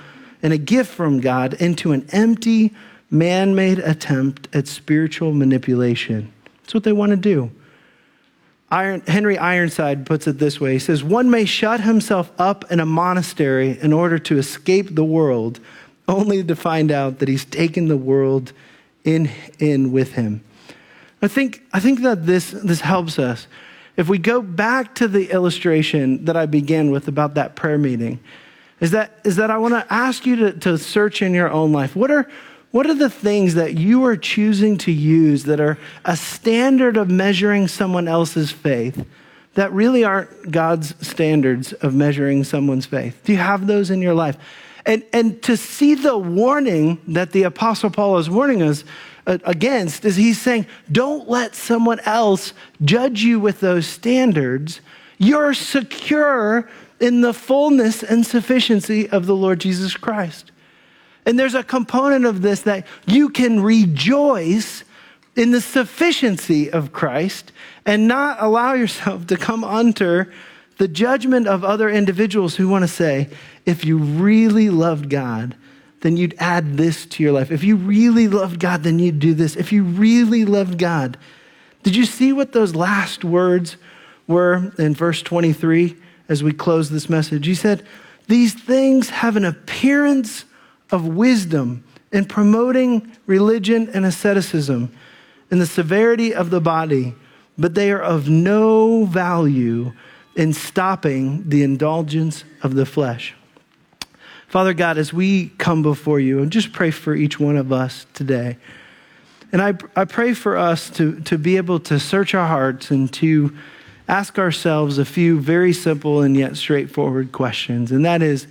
and 0.42 0.52
a 0.52 0.58
gift 0.58 0.92
from 0.92 1.20
God 1.20 1.54
into 1.54 1.92
an 1.92 2.06
empty, 2.12 2.72
man 3.10 3.54
made 3.54 3.78
attempt 3.78 4.48
at 4.54 4.68
spiritual 4.68 5.32
manipulation. 5.32 6.32
That's 6.62 6.74
what 6.74 6.84
they 6.84 6.92
want 6.92 7.10
to 7.10 7.16
do. 7.16 7.50
Iron, 8.70 9.00
Henry 9.02 9.36
Ironside 9.36 10.06
puts 10.06 10.28
it 10.28 10.38
this 10.38 10.60
way 10.60 10.74
He 10.74 10.78
says, 10.78 11.02
One 11.02 11.30
may 11.30 11.44
shut 11.44 11.80
himself 11.80 12.30
up 12.38 12.70
in 12.70 12.80
a 12.80 12.86
monastery 12.86 13.78
in 13.80 13.92
order 13.92 14.18
to 14.20 14.38
escape 14.38 14.94
the 14.94 15.04
world, 15.04 15.60
only 16.06 16.44
to 16.44 16.56
find 16.56 16.90
out 16.90 17.18
that 17.18 17.28
he's 17.28 17.44
taken 17.44 17.88
the 17.88 17.96
world 17.96 18.52
in, 19.04 19.30
in 19.58 19.92
with 19.92 20.12
him. 20.12 20.42
I 21.22 21.28
think, 21.28 21.62
I 21.72 21.80
think 21.80 22.00
that 22.02 22.26
this, 22.26 22.50
this 22.50 22.80
helps 22.80 23.18
us. 23.18 23.46
If 23.96 24.08
we 24.08 24.18
go 24.18 24.40
back 24.40 24.94
to 24.96 25.08
the 25.08 25.30
illustration 25.30 26.24
that 26.24 26.36
I 26.36 26.46
began 26.46 26.90
with 26.90 27.08
about 27.08 27.34
that 27.34 27.56
prayer 27.56 27.76
meeting, 27.76 28.20
is 28.80 28.92
that, 28.92 29.18
is 29.24 29.36
that 29.36 29.50
I 29.50 29.58
want 29.58 29.74
to 29.74 29.92
ask 29.92 30.26
you 30.26 30.36
to, 30.36 30.52
to 30.60 30.78
search 30.78 31.22
in 31.22 31.34
your 31.34 31.50
own 31.50 31.72
life. 31.72 31.94
What 31.94 32.10
are, 32.10 32.28
what 32.70 32.86
are 32.86 32.94
the 32.94 33.10
things 33.10 33.54
that 33.54 33.76
you 33.76 34.04
are 34.04 34.16
choosing 34.16 34.78
to 34.78 34.92
use 34.92 35.44
that 35.44 35.60
are 35.60 35.78
a 36.04 36.16
standard 36.16 36.96
of 36.96 37.10
measuring 37.10 37.68
someone 37.68 38.08
else's 38.08 38.50
faith 38.50 39.06
that 39.54 39.72
really 39.72 40.04
aren't 40.04 40.50
God's 40.50 40.94
standards 41.06 41.72
of 41.72 41.94
measuring 41.94 42.44
someone's 42.44 42.86
faith? 42.86 43.20
Do 43.24 43.32
you 43.32 43.38
have 43.38 43.66
those 43.66 43.90
in 43.90 44.00
your 44.00 44.14
life? 44.14 44.36
And, 44.86 45.04
and 45.12 45.42
to 45.42 45.56
see 45.56 45.94
the 45.94 46.16
warning 46.16 47.00
that 47.08 47.32
the 47.32 47.42
Apostle 47.42 47.90
Paul 47.90 48.18
is 48.18 48.30
warning 48.30 48.62
us 48.62 48.84
against 49.26 50.04
is 50.04 50.16
he's 50.16 50.40
saying, 50.40 50.66
don't 50.90 51.28
let 51.28 51.54
someone 51.54 52.00
else 52.00 52.54
judge 52.84 53.22
you 53.22 53.38
with 53.38 53.60
those 53.60 53.86
standards. 53.86 54.80
You're 55.18 55.52
secure 55.52 56.68
in 57.00 57.22
the 57.22 57.32
fullness 57.32 58.02
and 58.02 58.26
sufficiency 58.26 59.08
of 59.08 59.26
the 59.26 59.34
Lord 59.34 59.60
Jesus 59.60 59.96
Christ. 59.96 60.52
And 61.26 61.38
there's 61.38 61.54
a 61.54 61.64
component 61.64 62.24
of 62.26 62.42
this 62.42 62.62
that 62.62 62.86
you 63.06 63.30
can 63.30 63.60
rejoice 63.60 64.84
in 65.36 65.50
the 65.50 65.60
sufficiency 65.60 66.70
of 66.70 66.92
Christ 66.92 67.52
and 67.86 68.06
not 68.06 68.38
allow 68.40 68.74
yourself 68.74 69.26
to 69.28 69.36
come 69.36 69.64
under 69.64 70.32
the 70.78 70.88
judgment 70.88 71.46
of 71.46 71.64
other 71.64 71.88
individuals 71.88 72.56
who 72.56 72.68
want 72.68 72.82
to 72.82 72.88
say, 72.88 73.28
if 73.66 73.84
you 73.84 73.98
really 73.98 74.70
loved 74.70 75.10
God, 75.10 75.56
then 76.00 76.16
you'd 76.16 76.34
add 76.38 76.76
this 76.76 77.04
to 77.04 77.22
your 77.22 77.32
life. 77.32 77.50
If 77.50 77.62
you 77.62 77.76
really 77.76 78.28
loved 78.28 78.58
God, 78.58 78.82
then 78.82 78.98
you'd 78.98 79.18
do 79.18 79.34
this. 79.34 79.56
If 79.56 79.72
you 79.72 79.84
really 79.84 80.44
loved 80.44 80.78
God, 80.78 81.18
did 81.82 81.94
you 81.94 82.06
see 82.06 82.32
what 82.32 82.52
those 82.52 82.74
last 82.74 83.24
words 83.24 83.76
were 84.26 84.72
in 84.78 84.94
verse 84.94 85.22
23 85.22 85.96
as 86.30 86.42
we 86.42 86.52
close 86.52 86.88
this 86.88 87.10
message? 87.10 87.44
He 87.44 87.54
said, 87.54 87.86
These 88.26 88.54
things 88.54 89.10
have 89.10 89.36
an 89.36 89.44
appearance 89.44 90.46
of 90.90 91.06
wisdom 91.06 91.84
in 92.10 92.24
promoting 92.24 93.14
religion 93.26 93.90
and 93.92 94.06
asceticism 94.06 94.90
in 95.50 95.58
the 95.58 95.66
severity 95.66 96.34
of 96.34 96.48
the 96.48 96.60
body, 96.60 97.14
but 97.58 97.74
they 97.74 97.90
are 97.92 98.00
of 98.00 98.28
no 98.28 99.04
value 99.04 99.92
in 100.36 100.52
stopping 100.52 101.48
the 101.48 101.62
indulgence 101.62 102.44
of 102.62 102.74
the 102.74 102.86
flesh. 102.86 103.34
Father 104.48 104.74
God, 104.74 104.98
as 104.98 105.12
we 105.12 105.50
come 105.58 105.82
before 105.82 106.18
you 106.18 106.40
and 106.40 106.50
just 106.50 106.72
pray 106.72 106.90
for 106.90 107.14
each 107.14 107.38
one 107.38 107.56
of 107.56 107.72
us 107.72 108.06
today, 108.14 108.56
and 109.52 109.60
I, 109.60 109.74
I 109.96 110.04
pray 110.04 110.34
for 110.34 110.56
us 110.56 110.90
to, 110.90 111.20
to 111.20 111.36
be 111.36 111.56
able 111.56 111.80
to 111.80 111.98
search 111.98 112.34
our 112.34 112.46
hearts 112.46 112.90
and 112.90 113.12
to 113.14 113.56
ask 114.10 114.40
ourselves 114.40 114.98
a 114.98 115.04
few 115.04 115.38
very 115.38 115.72
simple 115.72 116.20
and 116.20 116.36
yet 116.36 116.56
straightforward 116.56 117.30
questions. 117.30 117.92
And 117.92 118.04
that 118.04 118.22
is, 118.22 118.48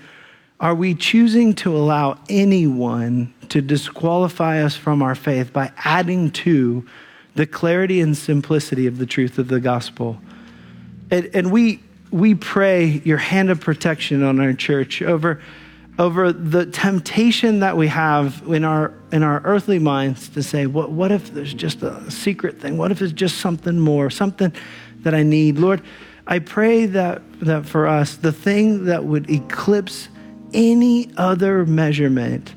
are 0.61 0.73
we 0.73 0.95
choosing 0.95 1.53
to 1.55 1.75
allow 1.75 2.17
anyone 2.29 3.33
to 3.49 3.61
disqualify 3.61 4.63
us 4.63 4.77
from 4.77 5.01
our 5.01 5.15
faith 5.15 5.51
by 5.51 5.73
adding 5.83 6.31
to 6.31 6.87
the 7.35 7.45
clarity 7.45 7.99
and 7.99 8.15
simplicity 8.17 8.87
of 8.87 8.99
the 8.99 9.05
truth 9.05 9.37
of 9.37 9.49
the 9.49 9.59
gospel? 9.59 10.21
And, 11.11 11.29
and 11.33 11.51
we, 11.51 11.81
we 12.09 12.35
pray 12.35 13.01
your 13.03 13.17
hand 13.17 13.49
of 13.49 13.59
protection 13.59 14.23
on 14.23 14.39
our 14.39 14.53
church 14.53 15.01
over, 15.01 15.41
over 15.97 16.31
the 16.31 16.67
temptation 16.67 17.59
that 17.59 17.75
we 17.75 17.87
have 17.87 18.43
in 18.47 18.63
our, 18.63 18.93
in 19.11 19.23
our 19.23 19.41
earthly 19.43 19.79
minds 19.79 20.29
to 20.29 20.41
say, 20.41 20.67
what, 20.67 20.89
what 20.89 21.11
if 21.11 21.33
there's 21.33 21.53
just 21.53 21.83
a 21.83 22.09
secret 22.09 22.61
thing? 22.61 22.77
What 22.77 22.91
if 22.91 23.01
it's 23.01 23.11
just 23.11 23.39
something 23.39 23.77
more, 23.77 24.09
something 24.09 24.53
that 25.03 25.13
I 25.13 25.23
need? 25.23 25.57
Lord, 25.57 25.81
I 26.27 26.39
pray 26.39 26.85
that, 26.85 27.21
that 27.41 27.65
for 27.65 27.87
us, 27.87 28.15
the 28.15 28.31
thing 28.31 28.85
that 28.85 29.03
would 29.03 29.29
eclipse 29.29 30.09
any 30.53 31.09
other 31.17 31.65
measurement 31.65 32.53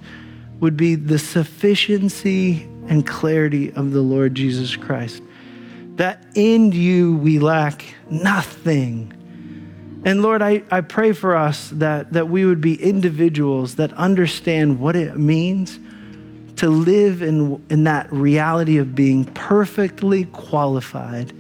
would 0.61 0.77
be 0.77 0.95
the 0.95 1.19
sufficiency 1.19 2.69
and 2.89 3.07
clarity 3.07 3.73
of 3.73 3.93
the 3.93 4.03
Lord 4.03 4.35
Jesus 4.35 4.77
Christ. 4.77 5.23
That 5.97 6.25
in 6.35 6.73
you 6.73 7.17
we 7.17 7.39
lack 7.39 7.85
nothing. 8.11 9.13
And 10.05 10.23
Lord, 10.23 10.43
I, 10.43 10.63
I 10.71 10.81
pray 10.81 11.13
for 11.13 11.35
us 11.37 11.71
that, 11.71 12.13
that 12.13 12.29
we 12.29 12.45
would 12.45 12.61
be 12.61 12.75
individuals 12.83 13.77
that 13.77 13.93
understand 13.95 14.81
what 14.81 14.97
it 14.97 15.17
means 15.17 15.79
to 16.57 16.69
live 16.69 17.23
in, 17.23 17.65
in 17.71 17.85
that 17.85 18.13
reality 18.13 18.79
of 18.79 18.95
being 18.95 19.25
perfectly 19.25 20.27
qualified 20.27 21.33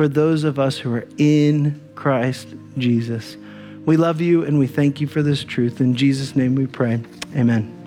for 0.00 0.08
those 0.08 0.44
of 0.44 0.58
us 0.58 0.78
who 0.78 0.94
are 0.94 1.06
in 1.18 1.78
Christ 1.94 2.48
Jesus. 2.78 3.36
We 3.84 3.98
love 3.98 4.18
you 4.18 4.46
and 4.46 4.58
we 4.58 4.66
thank 4.66 4.98
you 4.98 5.06
for 5.06 5.20
this 5.20 5.44
truth. 5.44 5.78
In 5.78 5.94
Jesus' 5.94 6.34
name 6.34 6.54
we 6.54 6.66
pray. 6.66 7.02
Amen. 7.36 7.79